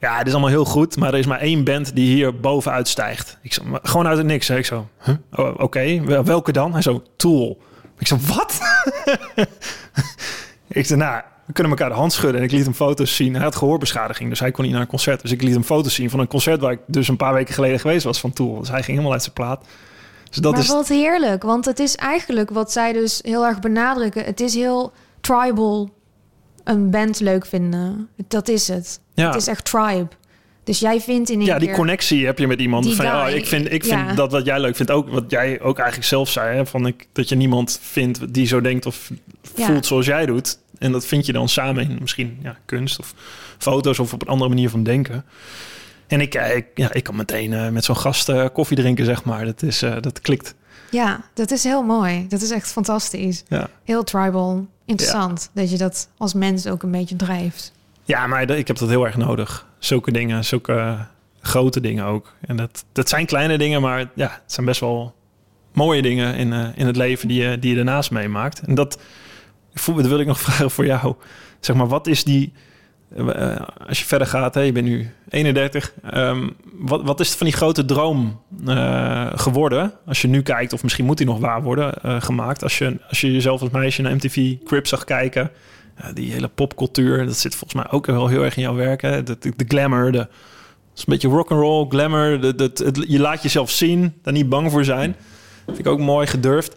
[0.00, 2.88] ja, het is allemaal heel goed, maar er is maar één band die hier bovenuit
[2.88, 3.38] stijgt.
[3.42, 4.48] Ik zo, gewoon uit het niks.
[4.48, 4.56] Hè?
[4.56, 5.14] Ik zo, huh?
[5.32, 6.72] Oh, oké, wel- welke dan?
[6.72, 7.58] Hij zo, Tool.
[7.98, 8.58] Ik zo, wat?
[10.68, 12.40] ik zei, nou, we kunnen elkaar de hand schudden.
[12.40, 13.34] En ik liet hem foto's zien.
[13.34, 15.22] Hij had gehoorbeschadiging, dus hij kon niet naar een concert.
[15.22, 17.54] Dus ik liet hem foto's zien van een concert waar ik dus een paar weken
[17.54, 18.58] geleden geweest was van Tool.
[18.58, 19.64] Dus hij ging helemaal uit zijn plaat.
[20.28, 20.68] Dus dat maar is...
[20.68, 24.24] wat heerlijk, want het is eigenlijk wat zij dus heel erg benadrukken.
[24.24, 25.90] Het is heel tribal
[26.64, 28.08] een band leuk vinden.
[28.28, 29.00] Dat is het.
[29.18, 29.26] Ja.
[29.26, 30.08] Het is echt tribe.
[30.64, 32.94] Dus jij vindt in Ja, die connectie heb je met iemand.
[32.94, 34.14] Van, ja, guy, ik vind, ik vind ja.
[34.14, 37.06] dat wat jij leuk vindt ook, wat jij ook eigenlijk zelf zei, hè, van ik,
[37.12, 39.10] dat je niemand vindt die zo denkt of
[39.56, 39.66] Ja.
[39.66, 40.58] voelt zoals jij doet.
[40.78, 43.14] En dat vind je dan samen in misschien ja, kunst of
[43.58, 45.24] foto's of op een andere manier van denken.
[46.06, 49.04] En ik, eh, ik, ja, ik kan meteen eh, met zo'n gast eh, koffie drinken,
[49.04, 49.44] zeg maar.
[49.44, 50.54] Dat, is, dat klikt.
[50.90, 52.26] Ja, dat is heel mooi.
[52.28, 53.44] Dat is echt fantastisch.
[53.48, 53.68] Ja.
[53.84, 54.66] Heel tribal.
[54.84, 57.72] Interessant dat je dat als mens ook een beetje drijft.
[58.08, 59.66] Ja, maar ik heb dat heel erg nodig.
[59.78, 61.06] Zulke dingen, zulke
[61.40, 62.34] grote dingen ook.
[62.40, 65.14] En dat, dat zijn kleine dingen, maar ja, het zijn best wel
[65.72, 68.60] mooie dingen in, eh, in het leven die je, die je daarnaast meemaakt.
[68.60, 69.00] En dat,
[69.86, 71.14] dat wil ik nog vragen voor jou.
[71.60, 72.52] Zeg maar, wat is die,
[73.16, 77.34] eh, eh, als je verder gaat, hè, je bent nu 31, ehm, wat, wat is
[77.34, 78.40] van die grote droom
[79.34, 79.92] geworden?
[80.06, 82.62] Als je nu kijkt, of misschien moet die nog waar worden gemaakt.
[82.62, 85.50] Als je, als je jezelf als meisje naar MTV Crib zag kijken,
[86.14, 89.02] die hele popcultuur, dat zit volgens mij ook wel heel erg in jouw werk.
[89.02, 89.22] Hè?
[89.22, 90.28] De, de, de glamour, de, het
[90.94, 92.40] is een beetje rock and roll, glamour.
[92.40, 95.16] De, de, het- je laat jezelf zien, daar niet bang voor zijn.
[95.66, 96.74] Vind ik ook mooi gedurfd.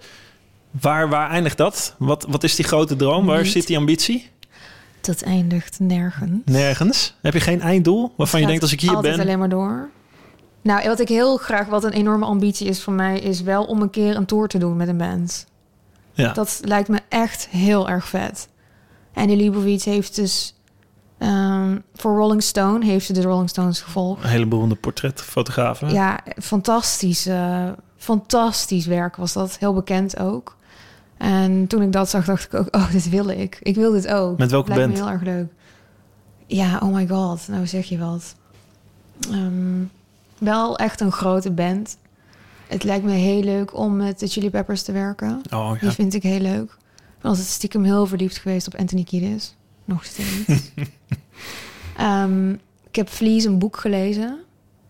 [0.82, 1.96] Waar, waar eindigt dat?
[1.98, 3.26] Wat, wat is die grote droom?
[3.26, 3.52] Waar Niet.
[3.52, 4.30] zit die ambitie?
[5.02, 6.40] Dat eindigt nergens.
[6.46, 7.16] Nergens.
[7.22, 9.20] Heb je geen einddoel waarvan je denkt als ik hier ben?
[9.20, 9.90] alleen maar door.
[10.62, 13.82] Nou, wat ik heel graag, wat een enorme ambitie is voor mij, is wel om
[13.82, 15.46] een keer een tour te doen met een band.
[16.14, 16.34] Ja.
[16.34, 18.48] Dat lijkt me echt heel erg vet.
[19.14, 20.56] En die Leibovitz heeft dus
[21.18, 24.24] ehm, voor Rolling Stone heeft ze de Rolling Stones gevolgd.
[24.24, 25.80] Een hele beroemde portretfotograaf.
[25.80, 25.88] hè?
[25.88, 29.58] Ja, fantastisch, eh, fantastisch werk was dat.
[29.58, 30.56] Heel bekend ook.
[31.18, 33.60] En toen ik dat zag, dacht ik ook, oh, dit wil ik.
[33.62, 34.38] Ik wil dit ook.
[34.38, 34.98] Met welke Lijkt band?
[34.98, 35.52] me heel erg leuk.
[36.48, 38.36] Ja, oh my god, nou zeg je wat.
[39.32, 39.84] Ehm,
[40.38, 41.98] wel echt een grote band.
[42.68, 45.42] Het lijkt me heel leuk om met de Chili Peppers te werken.
[45.54, 45.92] Oh Die ja.
[45.92, 46.78] vind ik heel leuk.
[47.22, 49.56] Ik ben altijd stiekem heel verliefd geweest op Anthony Kiedis.
[49.86, 50.46] Nog steeds.
[51.98, 52.50] Ehm,
[52.88, 54.40] ik heb Vlies een boek gelezen.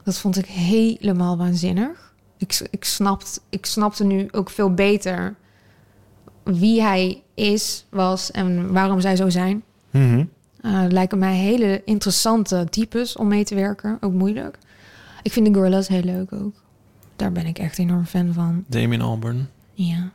[0.04, 2.14] Dat vond ik helemaal waanzinnig.
[2.38, 5.36] Ik, ik, snapt, ik snapte nu ook veel beter
[6.44, 9.64] wie hij is, was en waarom zij zo zijn.
[10.62, 13.98] Eh, lijken mij hele interessante types om mee te werken.
[14.02, 14.58] Ook moeilijk.
[15.24, 16.56] Ik vind de Gorillas heel leuk ook.
[17.16, 18.64] Daar ben ik echt enorm fan van.
[18.68, 19.50] Damien Albarn.
[19.74, 20.12] Ja.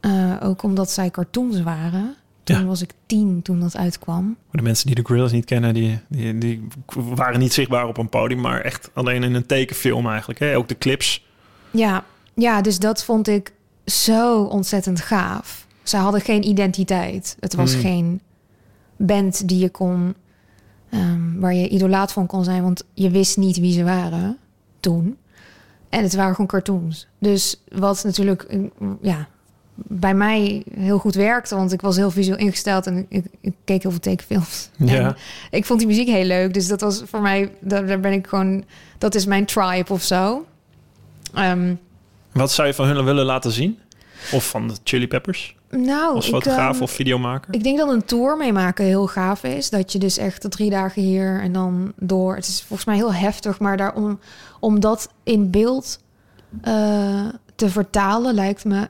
[0.00, 2.14] Eh, ook omdat zij cartoons waren.
[2.42, 2.64] Toen Ja.
[2.64, 4.36] was ik tien toen dat uitkwam.
[4.50, 6.68] De mensen die de Grills niet kennen, die, die, die
[7.14, 10.40] waren niet zichtbaar op een podium, maar echt alleen in een tekenfilm eigenlijk.
[10.40, 10.56] Hè?
[10.56, 11.26] Ook de clips.
[11.70, 12.04] Ja,
[12.34, 13.52] ja, dus dat vond ik
[13.86, 15.66] zo ontzettend gaaf.
[15.82, 17.36] Ze hadden geen identiteit.
[17.40, 17.80] Het was Hmm.
[17.82, 18.20] geen
[18.96, 20.14] band die je kon,
[20.90, 24.36] ehm, waar je idolaat van kon zijn, want je wist niet wie ze waren
[24.80, 25.16] toen.
[25.88, 27.06] En het waren gewoon cartoons.
[27.18, 28.58] Dus wat natuurlijk,
[29.02, 29.28] ja,
[29.86, 33.82] bij mij heel goed werkte, want ik was heel visueel ingesteld en ik, ik keek
[33.82, 34.68] heel veel tekenfilms.
[34.76, 35.16] Ja.
[35.50, 38.26] Ik vond die muziek heel leuk, dus dat was voor mij, daar, daar ben ik
[38.26, 38.64] gewoon,
[38.98, 40.46] dat is mijn tribe of zo.
[41.34, 41.74] Ehm,
[42.32, 43.78] Wat zou je van hun willen laten zien?
[44.32, 45.56] Of van de Chili Peppers?
[45.70, 47.54] nou, Als ik, fotograaf ehm, of videomaker?
[47.54, 49.70] ik denk dat een tour meemaken heel gaaf is.
[49.70, 52.34] Dat je dus echt de drie dagen hier en dan door.
[52.34, 54.18] Het is volgens mij heel heftig, maar daarom,
[54.60, 56.00] om dat in beeld
[56.62, 58.88] eh, te vertalen lijkt me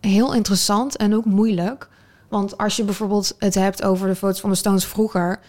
[0.00, 1.88] heel interessant en ook moeilijk.
[2.28, 5.40] Want als je bijvoorbeeld het hebt over de foto's van de Stones vroeger,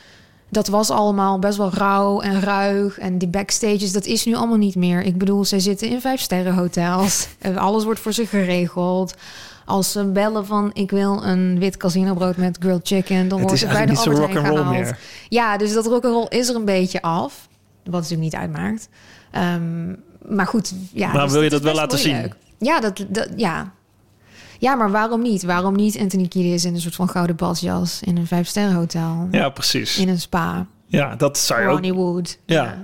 [0.49, 2.99] dat was allemaal best wel rauw en ruig.
[2.99, 5.01] En die backstages, dat is nu allemaal niet meer.
[5.01, 7.27] Ik bedoel, zij zitten in vijfsterren hotels.
[7.39, 9.13] En Alles wordt voor ze geregeld.
[9.65, 13.69] Als ze bellen van ik wil een wit casinobrood met grilled chicken, dan wordt het
[13.69, 14.69] bij de Albert Heijn gehaald.
[14.69, 14.97] meer.
[15.29, 17.47] Ja, dus dat rock'n'roll is er een beetje af.
[17.83, 18.89] Wat natuurlijk niet uitmaakt.
[19.31, 19.95] Ehm,
[20.27, 21.13] maar goed, ja.
[21.13, 22.33] Maar dus wil je dat wel laten zien?
[22.57, 23.71] Ja, dat, dat, ja.
[24.61, 25.43] Ja, maar waarom niet?
[25.43, 29.27] Waarom niet Anthony Kiedis in een soort van gouden badjas in een vijfsterrenhotel?
[29.31, 29.97] Ja, precies.
[29.97, 30.65] In een spa.
[30.85, 31.95] Ja, dat zou je ook...
[31.95, 32.37] Wood.
[32.45, 32.63] Ja.
[32.63, 32.69] Ja.
[32.69, 32.79] Ja,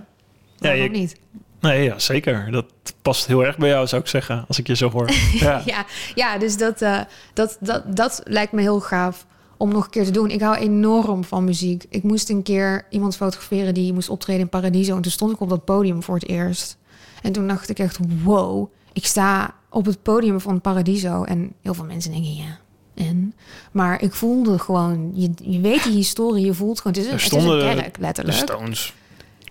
[0.58, 1.16] Waarom je- niet?
[1.60, 2.52] Nee, ja, zeker.
[2.52, 2.66] Dat
[3.02, 5.10] past heel erg bij jou, zou ik zeggen, als ik je zo hoor.
[5.40, 5.62] Ja.
[5.66, 7.00] Ja, ja dus dat, eh,
[7.34, 9.26] dat, dat, dat lijkt me heel gaaf
[9.58, 10.30] om nog een keer te doen.
[10.30, 11.86] Ik hou enorm van muziek.
[11.90, 14.96] Ik moest een keer iemand fotograferen die moest optreden in Paradiso.
[14.96, 16.78] En toen stond ik op dat podium voor het eerst.
[17.22, 21.24] En toen dacht ik echt, wow, ik sta op het podium van Paradiso.
[21.24, 22.58] En heel veel mensen denken, ja,
[22.96, 23.34] en?
[23.72, 27.18] Maar ik voelde gewoon, je, je weet die historie, je voelt gewoon, het is een,
[27.18, 28.38] Er het is stonden een kerk, De letterlijk.
[28.38, 28.94] Stones,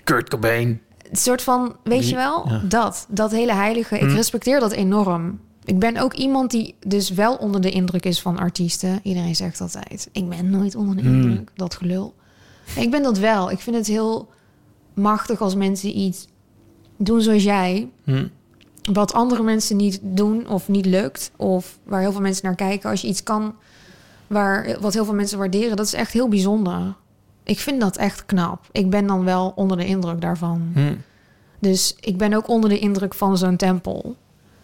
[0.04, 0.80] Kurt Cobain.
[1.10, 2.58] Een soort van, weet je wel, ja.
[2.68, 3.06] dat.
[3.08, 3.94] Dat hele heilige.
[3.98, 4.14] Ik Hm.
[4.14, 5.40] respecteer dat enorm.
[5.64, 9.00] Ik ben ook iemand die dus wel onder de indruk is van artiesten.
[9.02, 11.08] Iedereen zegt altijd, ik ben nooit onder de Hm.
[11.08, 11.50] indruk.
[11.54, 12.14] Dat gelul.
[12.76, 13.50] Ik ben dat wel.
[13.50, 14.28] Ik vind het heel
[14.94, 16.26] machtig als mensen iets
[16.96, 17.88] doen zoals jij.
[18.04, 18.26] Hm.
[18.92, 21.30] Wat andere mensen niet doen of niet lukt.
[21.36, 22.90] Of waar heel veel mensen naar kijken.
[22.90, 23.54] Als je iets kan
[24.26, 25.76] waar, wat heel veel mensen waarderen.
[25.76, 26.94] Dat is echt heel bijzonder.
[27.42, 28.68] Ik vind dat echt knap.
[28.72, 30.70] Ik ben dan wel onder de indruk daarvan.
[30.74, 30.94] Hm.
[31.58, 34.16] Dus ik ben ook onder de indruk van zo'n tempel.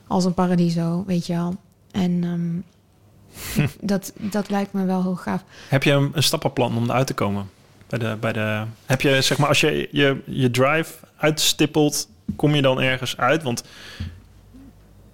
[0.06, 1.56] Als een paradiso, weet je wel.
[1.90, 5.44] En ehm, dat, dat lijkt me wel heel gaaf.
[5.68, 7.50] Heb je een, een stappenplan om eruit te komen?
[7.86, 12.54] Bij de, bij de, heb je, zeg maar, als je je, je drive uitstippelt, kom
[12.54, 13.42] je dan ergens uit?
[13.42, 13.64] Want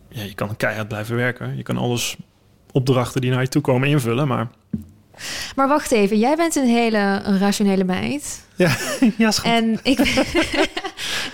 [0.09, 1.57] ja, je kan keihard blijven werken.
[1.57, 2.17] Je kan alles
[2.73, 4.49] opdrachten die naar je toe komen invullen, maar...
[5.57, 8.47] Maar wacht even, jij bent een hele rationele meid.
[8.57, 8.77] Ja,
[9.19, 9.53] ja schat.
[9.53, 10.25] En ik ben,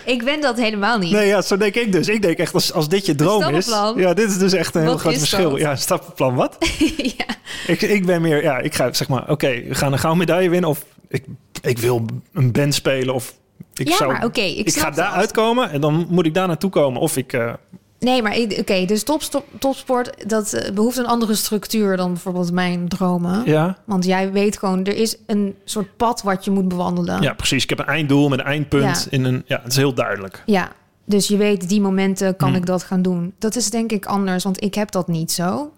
[0.15, 1.13] ik ben dat helemaal niet.
[1.13, 2.09] Nee, ja, zo denk ik dus.
[2.09, 3.67] Ik denk echt, als, als dit je droom is...
[3.97, 5.51] Ja, dit is dus echt een heel Wat groot verschil.
[5.51, 5.59] dat?
[5.59, 6.57] Ja, een stappenplan, wat?
[7.19, 7.25] ja.
[7.67, 10.51] Ik, ik ben meer, ja, ik ga zeg maar, oké, we gaan een gouden medaille
[10.51, 11.25] winnen of ik,
[11.63, 13.35] ik wil een band spelen of
[13.81, 16.47] ik Ja, zou, maar oké, ik ik, ga daar uitkomen en dan moet ik daar
[16.47, 17.53] naartoe komen of ik, eh,
[17.99, 22.53] Nee, maar oké, dus top, top, topsport, dat eh, behoeft een andere structuur dan bijvoorbeeld
[22.53, 23.43] mijn dromen.
[23.45, 27.23] ja, Want jij weet gewoon, er is een soort pad wat je moet bewandelen.
[27.23, 27.63] ja, precies.
[27.63, 29.11] Ik heb een einddoel met een eindpunt Ja.
[29.17, 30.43] in een, ja, het is heel duidelijk.
[30.47, 30.69] Ja,
[31.05, 32.57] dus je weet, die momenten kan Hmm.
[32.57, 33.35] ik dat gaan doen.
[33.39, 35.73] Dat is denk ik anders, want ik heb dat niet zo.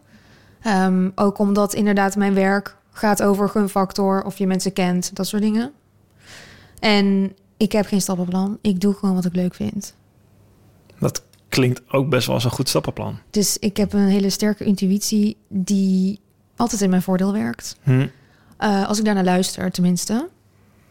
[0.62, 5.42] Ehm, ook omdat inderdaad mijn werk gaat over gunfactor, of je mensen kent, dat soort
[5.42, 5.72] dingen.
[6.78, 8.58] En ik heb geen stappenplan.
[8.60, 9.94] Ik doe gewoon wat ik leuk vind.
[10.98, 13.18] Dat klinkt ook best wel als een goed stappenplan.
[13.30, 16.20] Dus ik heb een hele sterke intuïtie die
[16.56, 17.76] altijd in mijn voordeel werkt.
[17.82, 18.06] Hm.
[18.56, 20.28] Eh, als ik daarnaar luister, tenminste.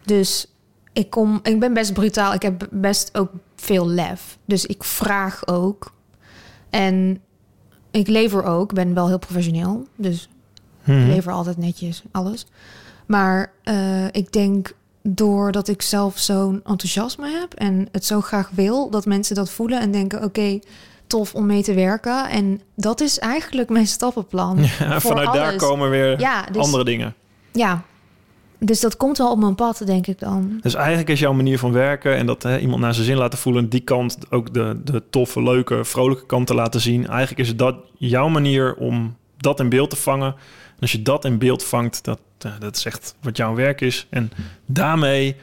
[0.03, 0.47] Dus
[0.93, 2.34] ik, kom, ik ben best brutaal.
[2.34, 4.38] Ik heb best ook veel lef.
[4.45, 5.93] Dus ik vraag ook.
[6.70, 7.22] En
[7.91, 8.70] ik lever ook.
[8.70, 9.88] Ik ben wel heel professioneel.
[9.95, 10.30] Dus
[10.84, 10.91] Hm.
[10.91, 12.45] ik lever altijd netjes alles.
[13.05, 14.74] Maar eh, ik denk
[15.08, 17.53] doordat ik zelf zo'n enthousiasme heb...
[17.53, 20.24] en het zo graag wil, dat mensen dat voelen en denken...
[20.24, 20.60] oké,
[21.08, 22.30] tof om mee te werken.
[22.30, 24.58] En dat is eigenlijk mijn stappenplan.
[24.80, 27.16] Ja, vanuit daar komen weer Ja, dus- andere dingen.
[27.51, 27.84] Ja,
[28.60, 30.60] dus dat komt wel op mijn pad, denk ik dan.
[30.62, 33.39] Dus eigenlijk is jouw manier van werken en dat hè, iemand naar zijn zin laten
[33.39, 37.08] voelen, die kant ook de, de toffe, leuke, vrolijke kant te laten zien.
[37.08, 40.28] Eigenlijk is dat jouw manier om dat in beeld te vangen.
[40.76, 43.82] En als je dat in beeld vangt, dat, eh, dat is echt wat jouw werk
[43.82, 44.08] is.
[44.10, 44.32] En
[44.66, 45.36] daarmee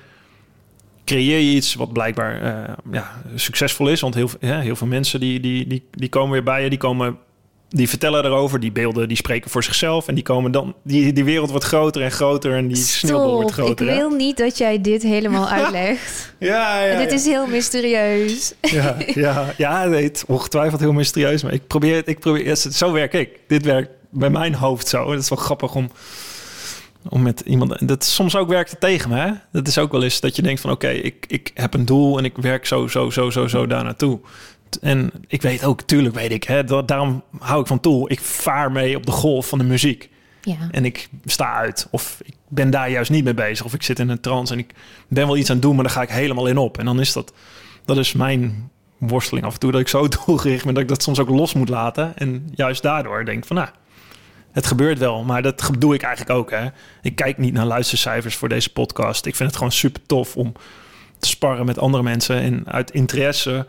[1.05, 4.00] creëer je iets wat blijkbaar eh, ja, succesvol is.
[4.00, 6.78] Want heel, ja, heel veel mensen die, die, die, die komen weer bij je, die
[6.78, 7.18] komen
[7.68, 8.61] die vertellen erover.
[8.61, 10.09] Die beelden die spreken voor zichzelf.
[10.09, 10.74] En die komen dan.
[10.82, 12.57] Die, die wereld wordt groter en groter.
[12.57, 13.88] En die sneeuwbal wordt ik groter.
[13.88, 13.96] hè?
[13.96, 16.34] wil niet dat jij dit helemaal uitlegt.
[16.38, 16.98] Ja, ja.
[16.98, 17.16] dit ja.
[17.16, 18.55] is heel mysterieus.
[18.61, 21.42] Ja, ja, ja, nee, het ongetwijfeld heel mysterieus.
[21.42, 22.09] Maar ik probeer het.
[22.09, 23.38] Ik probeer, zo werk ik.
[23.46, 25.11] Dit werkt bij mijn hoofd zo.
[25.11, 25.90] Het is wel grappig om.
[27.09, 27.88] Om met iemand.
[27.88, 29.16] Dat soms ook werkt het tegen me.
[29.16, 29.30] Hè?
[29.53, 32.18] Dat is ook wel eens dat je denkt van oké, ik, ik heb een doel
[32.18, 34.20] en ik werk zo, zo, zo, zo, zo daar naartoe.
[34.80, 38.11] En ik weet ook, tuurlijk weet ik, hè, dat, daarom hou ik van Tool.
[38.11, 40.11] Ik vaar mee op de golf van de muziek.
[40.42, 40.57] Ja.
[40.70, 41.88] En ik sta uit.
[41.90, 43.64] Of ik ben daar juist niet mee bezig.
[43.64, 44.74] Of ik zit in een trance en ik
[45.09, 46.78] ben wel iets aan het doen, maar dan ga ik helemaal in op.
[46.78, 47.32] En dan is dat,
[47.84, 49.72] dat is mijn worsteling af en toe.
[49.72, 52.16] Dat ik zo doelgericht ben dat ik dat soms ook los moet laten.
[52.16, 53.68] En juist daardoor denk van, nou,
[54.53, 55.24] het gebeurt wel.
[55.24, 56.50] Maar dat doe ik eigenlijk ook.
[56.50, 56.66] Hè.
[57.03, 59.26] Ik kijk niet naar luistercijfers voor deze podcast.
[59.26, 60.53] Ik vind het gewoon super tof om
[61.18, 62.36] te sparren met andere mensen.
[62.36, 63.66] En uit interesse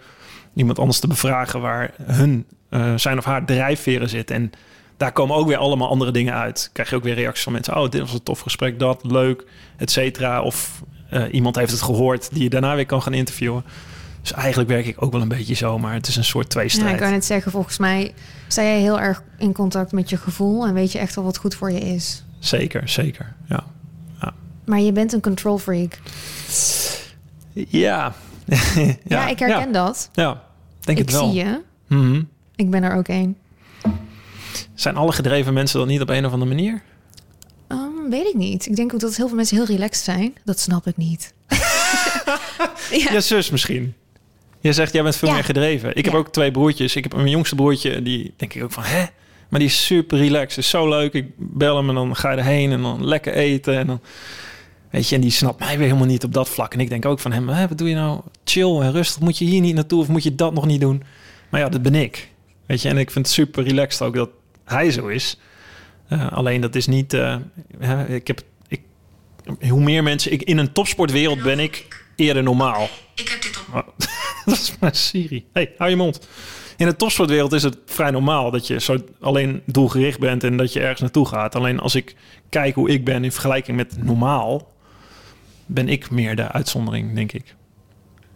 [0.53, 4.36] iemand anders te bevragen waar hun eh, zijn of haar drijfveren zitten.
[4.36, 4.51] En
[4.97, 6.69] daar komen ook weer allemaal andere dingen uit.
[6.73, 7.77] Krijg je ook weer reacties van mensen.
[7.77, 9.45] Oh, dit was een tof gesprek, dat, leuk,
[9.77, 10.41] et cetera.
[10.41, 13.63] Of eh, iemand heeft het gehoord die je daarna weer kan gaan interviewen.
[14.24, 16.49] Dus eigenlijk werk ik ook wel een beetje zo, maar het is een soort Ja,
[16.49, 16.93] tweestrijd.
[16.93, 18.13] ik kan het zeggen, volgens mij
[18.47, 21.38] sta jij heel erg in contact met je gevoel en weet je echt wel wat
[21.38, 22.24] goed voor je is.
[22.39, 23.36] Zeker, zeker.
[23.47, 23.63] Ja.
[24.65, 25.99] Maar je bent een control freak.
[27.67, 28.13] Ja.
[29.03, 29.71] Ja, ik herken ja.
[29.71, 30.09] dat.
[30.13, 30.43] Ja,
[30.80, 31.30] denk ik het wel.
[31.32, 31.61] zie je.
[31.88, 32.21] Mhm.
[32.55, 33.38] Ik ben er ook een.
[34.74, 36.82] Zijn alle gedreven mensen dan niet op een of andere manier?
[37.67, 38.65] Um, weet ik niet.
[38.65, 40.34] Ik denk ook dat heel veel mensen heel relaxed zijn.
[40.43, 41.34] Dat snap ik niet.
[43.03, 43.11] ja.
[43.11, 43.93] Je zus misschien.
[44.64, 45.34] Je zegt, jij bent veel Ja.
[45.34, 45.95] meer gedreven.
[45.95, 46.95] Ik heb ook twee broertjes.
[46.95, 49.05] Ik heb mijn jongste broertje, die denk ik ook van, hè?
[49.49, 50.57] Maar die is super relaxed.
[50.57, 51.14] Is zo leuk.
[51.14, 53.78] Ik bel hem en dan ga je erheen en dan lekker eten.
[53.78, 54.01] En dan,
[54.89, 56.74] weet je, en die snapt mij weer helemaal niet op dat vlak.
[56.74, 58.22] En ik denk ook van hem, hè, wat doe je nou?
[58.43, 59.22] Chill en rustig.
[59.22, 61.03] Moet je hier niet naartoe of moet je dat nog niet doen?
[61.49, 62.30] Maar ja, dat ben ik.
[62.66, 64.30] Weet je, en ik vind het super relaxed ook dat
[64.66, 65.39] hij zo is.
[66.07, 67.14] Eh, alleen dat is niet.
[67.14, 67.36] eh,
[67.80, 68.82] hè, ik heb, ik,
[69.70, 72.89] hoe meer mensen ik in een topsportwereld ben ik eerder normaal.
[73.16, 73.42] Ik heb
[74.45, 75.45] dat is mijn Siri.
[75.53, 76.28] hey, hou je mond.
[76.78, 80.74] In de topsportwereld is het vrij normaal dat je zo alleen doelgericht bent en dat
[80.74, 81.55] je ergens naartoe gaat.
[81.55, 82.15] Alleen als ik
[82.49, 84.71] kijk hoe ik ben in vergelijking met normaal,
[85.65, 87.55] ben ik meer de uitzondering, denk ik.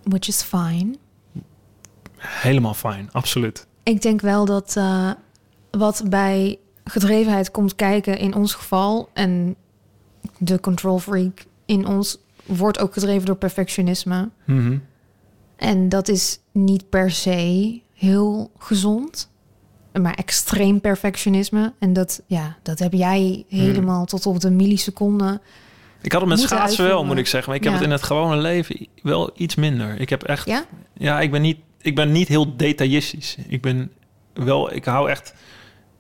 [0.04, 0.96] Which is fine.
[2.18, 3.68] Helemaal fijn, absoluut.
[3.84, 5.12] Ik denk wel dat eh,
[5.72, 9.56] wat bij gedrevenheid komt kijken in ons geval en
[10.38, 14.30] de control freak in ons wordt ook gedreven door perfectionisme.
[14.46, 14.78] Mhm.
[15.58, 19.30] En dat is niet per se heel gezond,
[19.94, 21.74] maar extreem perfectionisme.
[21.80, 25.42] En dat, ja, dat heb jij helemaal tot op de milliseconde.
[26.02, 27.50] Ik had het met schaatsen wel, moet ik zeggen.
[27.50, 30.00] Maar ik heb het in het gewone leven wel iets minder.
[30.00, 30.66] Ik heb echt Ja?
[30.94, 33.38] Ja, ik ben niet, ik ben niet heel detailistisch.
[33.48, 33.92] Ik ben
[34.34, 35.34] wel, ik hou echt.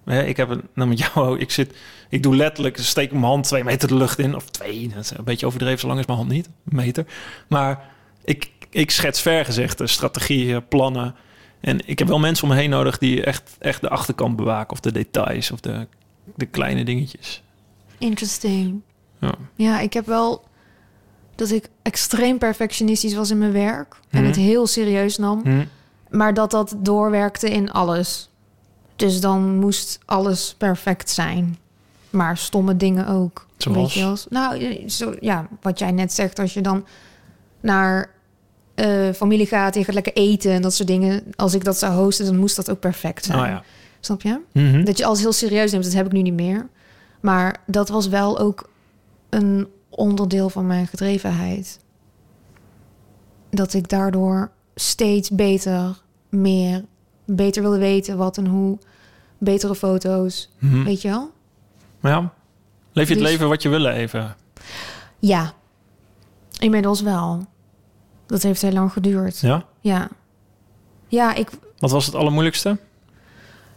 [0.06, 1.40] Hè, ik heb een, nou met jou.
[1.40, 1.76] Ik zit,
[2.10, 4.88] ik doe letterlijk, steek mijn hand twee meter de lucht in, of twee.
[4.88, 7.06] Dat is een beetje overdreven, zo lang is mijn hand niet, een meter.
[7.48, 7.90] Maar
[8.24, 11.16] ik, ik schets vergezichten, strategieën, plannen.
[11.60, 14.72] En ik heb wel mensen om me heen nodig die echt, echt de achterkant bewaken,
[14.72, 15.88] of de details, of de,
[16.36, 17.44] de kleine dingetjes.
[17.98, 18.82] Interesting.
[19.20, 19.34] Ja.
[19.56, 20.46] Ja, ik heb wel
[21.36, 24.28] dat ik extreem perfectionistisch was in mijn werk en Mhm.
[24.28, 25.66] het heel serieus nam, Hm.
[26.10, 28.30] maar dat dat doorwerkte in alles.
[28.96, 31.58] Dus dan moest alles perfect zijn.
[32.10, 33.46] Maar stomme dingen ook.
[33.58, 33.78] Zoals?
[33.78, 34.18] Weet je wel?
[34.30, 36.86] Nou, zo, ja, wat jij net zegt, als je dan
[37.60, 38.10] naar
[38.78, 41.24] eh, familie gaat, je gaat lekker eten en dat soort dingen.
[41.36, 43.40] Als ik dat zou hosten, dan moest dat ook perfect zijn.
[43.40, 43.64] Oh ja.
[44.00, 44.40] Snap je?
[44.52, 44.84] Mhm.
[44.84, 46.68] Dat je alles heel serieus neemt, dat heb ik nu niet meer.
[47.20, 48.70] Maar dat was wel ook
[49.30, 51.80] een onderdeel van mijn gedrevenheid.
[53.50, 56.84] Dat ik daardoor steeds beter, meer,
[57.26, 58.78] beter wilde weten wat en hoe.
[59.38, 60.84] Betere foto's, Mhm.
[60.84, 61.32] weet je wel?
[62.00, 62.34] Maar ja,
[62.92, 64.36] leef je het Dus- leven wat je wil leven.
[65.20, 65.54] Ja,
[66.60, 67.46] inmiddels wel.
[68.28, 69.40] Dat heeft heel lang geduurd.
[69.40, 69.66] Ja?
[69.80, 70.08] Ja.
[71.08, 71.50] Ja, ik,
[71.80, 72.78] Wat was het allermoeilijkste?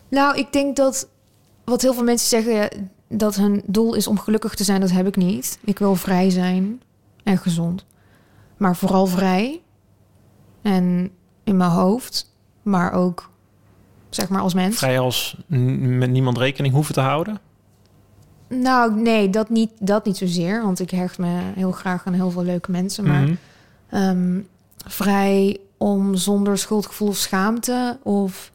[0.09, 1.09] Nou, ik denk dat
[1.65, 5.07] wat heel veel mensen zeggen, dat hun doel is om gelukkig te zijn, dat heb
[5.07, 5.59] ik niet.
[5.65, 6.83] Ik wil vrij zijn
[7.25, 7.85] en gezond.
[8.57, 9.61] Maar vooral vrij.
[10.63, 11.11] En
[11.45, 13.31] in mijn hoofd, maar ook
[14.09, 14.77] zeg maar als mens.
[14.77, 17.39] Vrij als met niemand rekening hoeven te houden?
[18.49, 20.63] Nou, nee, dat niet, dat niet zozeer.
[20.63, 23.07] Want ik hecht me heel graag aan heel veel leuke mensen.
[23.07, 23.35] Maar Mhm.
[23.91, 24.41] Ehm,
[24.86, 28.53] vrij om zonder schuldgevoel of schaamte of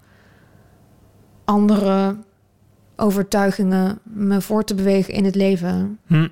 [1.45, 2.17] andere
[2.95, 5.99] overtuigingen me voor te bewegen in het leven.
[6.07, 6.27] Hm.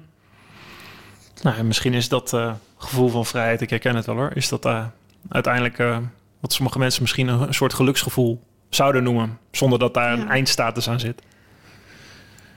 [1.42, 4.50] Nou, en misschien is dat eh, gevoel van vrijheid, ik herken het wel hoor, is
[4.50, 4.86] dat uh,
[5.30, 5.98] uiteindelijk uh,
[6.40, 10.22] wat sommige mensen misschien een, een, soort geluksgevoel zouden noemen, zonder dat daar Ja.
[10.22, 11.22] een eindstatus aan zit.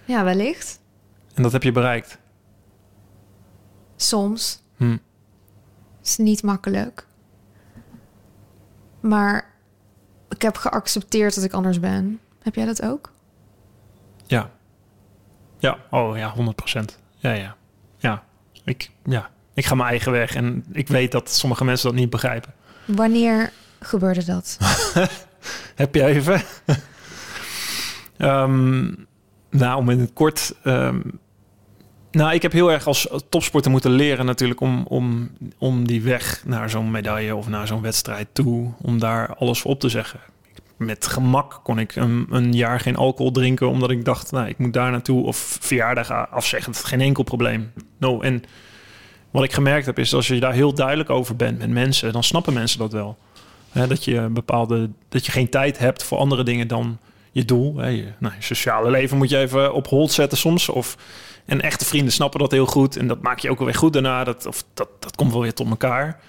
[0.04, 0.80] Ja, wellicht.
[1.34, 2.18] En dat heb je bereikt.
[3.96, 4.62] Soms.
[4.76, 4.96] Hm.
[6.06, 7.06] Is niet makkelijk.
[9.00, 9.50] Maar
[10.28, 12.20] ik heb geaccepteerd dat ik anders ben.
[12.42, 13.12] Heb jij dat ook?
[14.26, 14.50] Ja.
[15.58, 16.34] Ja, oh ja,
[16.80, 16.80] 100%.
[17.16, 17.56] Ja, ja.
[17.98, 18.24] Ja.
[18.64, 19.30] Ik, ja.
[19.54, 22.54] ik ga mijn eigen weg en ik weet dat sommige mensen dat niet begrijpen.
[22.84, 24.58] Wanneer gebeurde dat?
[25.74, 26.42] Heb je even?
[28.16, 28.92] Ehm,
[29.50, 30.54] nou, om in het kort.
[30.62, 31.00] ehm,
[32.16, 36.42] nou, ik heb heel erg als topsporter moeten leren natuurlijk om, om, om die weg
[36.44, 40.20] naar zo'n medaille of naar zo'n wedstrijd toe, om daar alles voor op te zeggen.
[40.76, 44.58] Met gemak kon ik een, een jaar geen alcohol drinken, omdat ik dacht, nou, ik
[44.58, 46.74] moet daar naartoe of verjaardag afzeggen.
[46.74, 47.72] Geen enkel probleem.
[47.98, 48.42] No, en
[49.30, 52.22] wat ik gemerkt heb is, als je daar heel duidelijk over bent met mensen, dan
[52.24, 53.18] snappen mensen dat wel.
[53.72, 56.98] Dat je bepaalde, dat je geen tijd hebt voor andere dingen dan
[57.36, 57.76] je doel.
[57.76, 57.88] Hè.
[57.88, 60.68] Je, nou, je sociale leven moet je even op hold zetten soms.
[60.68, 60.96] Of,
[61.44, 62.96] en echte vrienden snappen dat heel goed.
[62.96, 64.24] En dat maak je ook wel weer goed daarna.
[64.24, 66.20] Dat, of, dat, dat komt wel weer tot elkaar.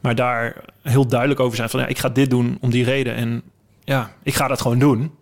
[0.00, 3.14] Maar daar heel duidelijk over zijn van ja, ik ga dit doen om die reden.
[3.14, 3.42] En
[3.84, 5.14] ja, ik ga dat gewoon doen.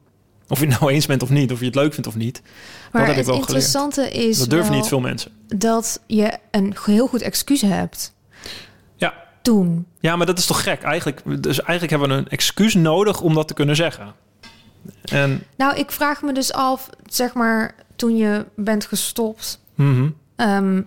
[0.48, 2.42] Of je het nou eens bent of niet, of je het leuk vindt of niet.
[2.92, 3.50] Maar heb ik het wel geleerd.
[3.50, 5.30] interessante is Dat durven wel niet veel mensen.
[5.56, 8.14] dat je een heel goed excuus hebt
[8.96, 9.14] Ja.
[9.42, 9.86] toen.
[10.00, 10.82] ja, maar dat is toch gek?
[10.82, 14.14] Eigenlijk, dus eigenlijk hebben we een excuus nodig om dat te kunnen zeggen.
[15.04, 20.08] En Nou, ik vraag me dus af, zeg maar, toen je bent gestopt, mhm.
[20.36, 20.82] ehm,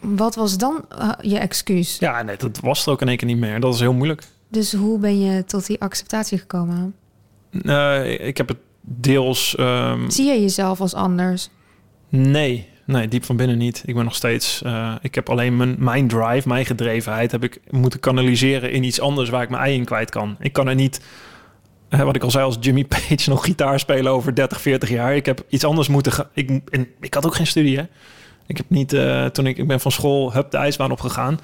[0.00, 1.96] wat was dan eh, je excuus?
[1.98, 3.60] ja, nee, dat was er ook in één keer niet meer.
[3.60, 4.22] Dat is heel moeilijk.
[4.48, 6.94] Dus hoe ben je tot die acceptatie gekomen?
[7.64, 9.54] Eh, ik heb het deels.
[9.56, 11.48] ehm, Zie je jezelf als anders?
[12.08, 13.82] nee, nee, diep van binnen niet.
[13.86, 14.62] Ik ben nog steeds.
[14.62, 19.00] eh, ik heb alleen mijn, mijn drive, mijn gedrevenheid, heb ik moeten kanaliseren in iets
[19.00, 20.36] anders waar ik mijn ei in kwijt kan.
[20.40, 21.00] Ik kan er niet.
[21.88, 25.16] Eh, wat ik al zei, als Jimmy Page nog gitaar spelen over 30, 40 jaar.
[25.16, 26.12] Ik heb iets anders moeten.
[26.12, 27.80] ga- Ik, en ik had ook geen studie?
[28.46, 28.92] Ik heb niet.
[28.92, 31.34] eh, toen ik, ik ben van school, hup, de ijsbaan opgegaan.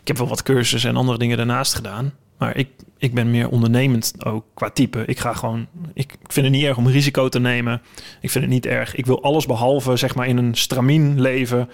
[0.00, 2.12] Ik heb wel wat cursussen en andere dingen daarnaast gedaan.
[2.38, 2.68] Maar ik,
[2.98, 5.02] ik ben meer ondernemend ook qua type.
[5.06, 5.66] Ik ga gewoon.
[5.94, 7.82] Ik, ik vind het niet erg om risico te nemen.
[8.20, 8.94] Ik vind het niet erg.
[8.94, 11.68] Ik wil alles behalve zeg maar in een stramien leven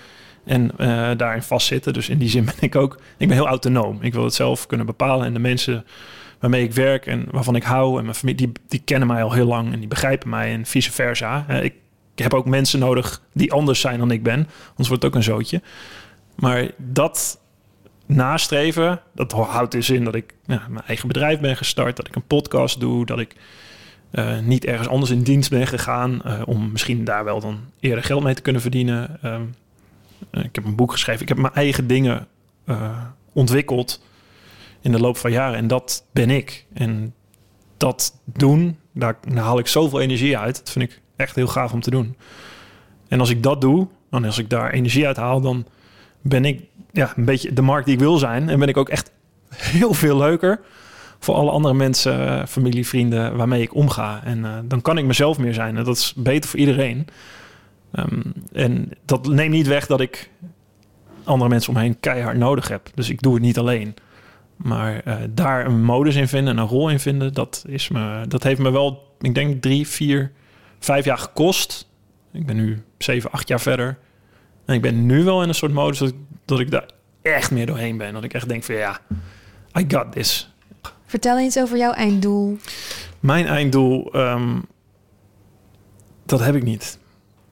[0.45, 1.93] en eh, daarin vastzitten.
[1.93, 2.99] Dus in die zin ben ik ook.
[3.17, 3.99] Ik ben heel autonoom.
[4.01, 5.27] Ik wil het zelf kunnen bepalen.
[5.27, 5.85] En de mensen
[6.41, 9.33] waarmee ik werk en waarvan ik hou en mijn familie, die, die kennen mij al
[9.33, 11.49] heel lang en die begrijpen mij en vice versa.
[11.49, 11.75] Ik,
[12.15, 14.49] heb ook mensen nodig die anders zijn dan ik ben.
[14.69, 15.63] Anders wordt het ook een zootje.
[16.35, 17.41] Maar dat
[18.07, 22.27] nastreven, dat houdt dus in dat ik mijn eigen bedrijf ben gestart, dat ik een
[22.27, 23.37] podcast doe, dat ik
[24.11, 28.05] eh, niet ergens anders in dienst ben gegaan eh, om misschien daar wel dan eerder
[28.05, 29.19] geld mee te kunnen verdienen.
[29.23, 29.43] Ehm,
[30.31, 32.27] eh, ik heb een boek geschreven, ik heb mijn eigen dingen
[33.33, 34.03] ontwikkeld
[34.87, 36.67] in de loop van jaren en dat ben ik.
[36.73, 37.15] En
[37.77, 40.59] dat doen, daar, haal ik zoveel energie uit.
[40.59, 42.17] Dat vind ik echt heel gaaf om te doen.
[43.09, 45.67] En als ik dat doe, en als ik daar energie uit haal, dan
[46.21, 46.63] ben ik
[46.93, 48.49] ja, een beetje de markt die ik wil zijn.
[48.49, 49.13] En ben ik ook echt
[49.55, 50.61] heel veel leuker
[51.19, 54.21] voor alle andere mensen, eh, familie, vrienden waarmee ik omga.
[54.25, 55.77] En eh, dan kan ik mezelf meer zijn.
[55.77, 57.07] En dat is beter voor iedereen.
[57.93, 58.21] Ehm,
[58.53, 60.31] en dat neemt niet weg dat ik
[61.25, 62.91] andere mensen omheen keihard nodig heb.
[62.95, 63.95] Dus ik doe het niet alleen.
[64.57, 68.25] Maar eh, daar een modus in vinden en een rol in vinden, dat, is me,
[68.29, 70.33] dat heeft me wel, ik denk, drie, vier,
[70.79, 71.89] vijf jaar gekost.
[72.33, 73.99] Ik ben nu zeven, acht jaar verder.
[74.65, 76.87] En ik ben nu wel in een soort modus dat ik, dat ik daar
[77.23, 78.13] echt meer doorheen ben.
[78.13, 78.99] Dat ik echt denk van ja,
[79.79, 80.55] I got this.
[81.07, 82.57] Vertel eens over jouw einddoel.
[83.21, 84.59] Mijn einddoel, ehm,
[86.27, 86.99] dat heb ik niet.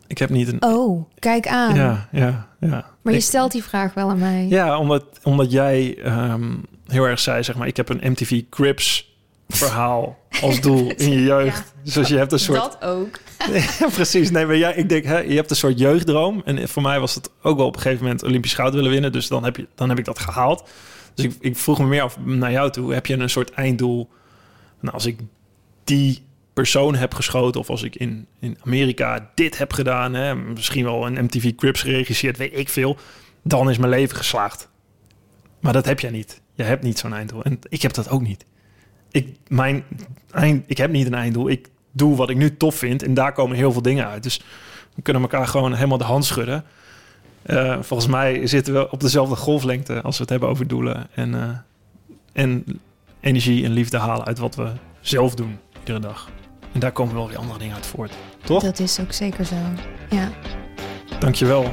[0.07, 0.63] Ik heb niet een...
[0.63, 1.75] Oh, kijk aan.
[1.75, 2.85] Ja, ja, ja.
[3.03, 4.47] Maar je stelt die vraag wel aan mij.
[4.49, 6.53] Ja, omdat, omdat jij ehm,
[6.95, 9.15] heel erg zei, zeg maar, ik heb een MTV Crips
[9.49, 11.75] verhaal als doel in je jeugd.
[11.95, 12.59] Dus je hebt een soort...
[12.59, 13.19] Dat ook.
[13.79, 14.31] Ja, precies.
[14.31, 16.43] Nee, maar jij, ik denk, hè, je hebt een soort jeugddroom.
[16.45, 19.13] En voor mij was het ook wel op een gegeven moment Olympisch goud willen winnen.
[19.13, 20.69] Dus dan heb, je, dan heb ik dat gehaald.
[21.15, 22.95] Dus ik, ik vroeg me meer af naar jou toe.
[22.95, 24.09] Heb je een soort einddoel?
[24.81, 25.19] Nou, als ik
[25.85, 26.23] die
[26.53, 27.61] persoon heb geschoten...
[27.61, 30.15] of als ik in, in Amerika dit heb gedaan...
[30.15, 32.97] Hè, misschien wel een MTV Crips geregisseerd, weet ik veel...
[33.43, 34.69] dan is mijn leven geslaagd.
[35.61, 36.43] Maar dat heb jij niet.
[36.55, 37.43] Je hebt niet zo'n einddoel.
[37.43, 38.45] En ik heb dat ook niet.
[39.11, 39.85] Ik, mijn
[40.31, 41.51] eind, ik heb niet een einddoel.
[41.51, 43.03] Ik doe wat ik nu tof vind.
[43.03, 44.23] En daar komen heel veel dingen uit.
[44.23, 44.41] Dus
[44.95, 46.65] we kunnen elkaar gewoon helemaal de hand schudden.
[47.43, 51.07] Eh, volgens mij zitten we op dezelfde golflengte als we het hebben over doelen.
[51.15, 51.49] En, eh,
[52.33, 52.81] en
[53.21, 56.31] energie en liefde halen uit wat we zelf doen iedere dag.
[56.73, 58.13] En daar komen wel weer andere dingen uit voort.
[58.45, 58.63] Toch?
[58.63, 59.57] Dat is ook zeker zo.
[60.11, 60.31] Ja.
[61.19, 61.73] Dankjewel.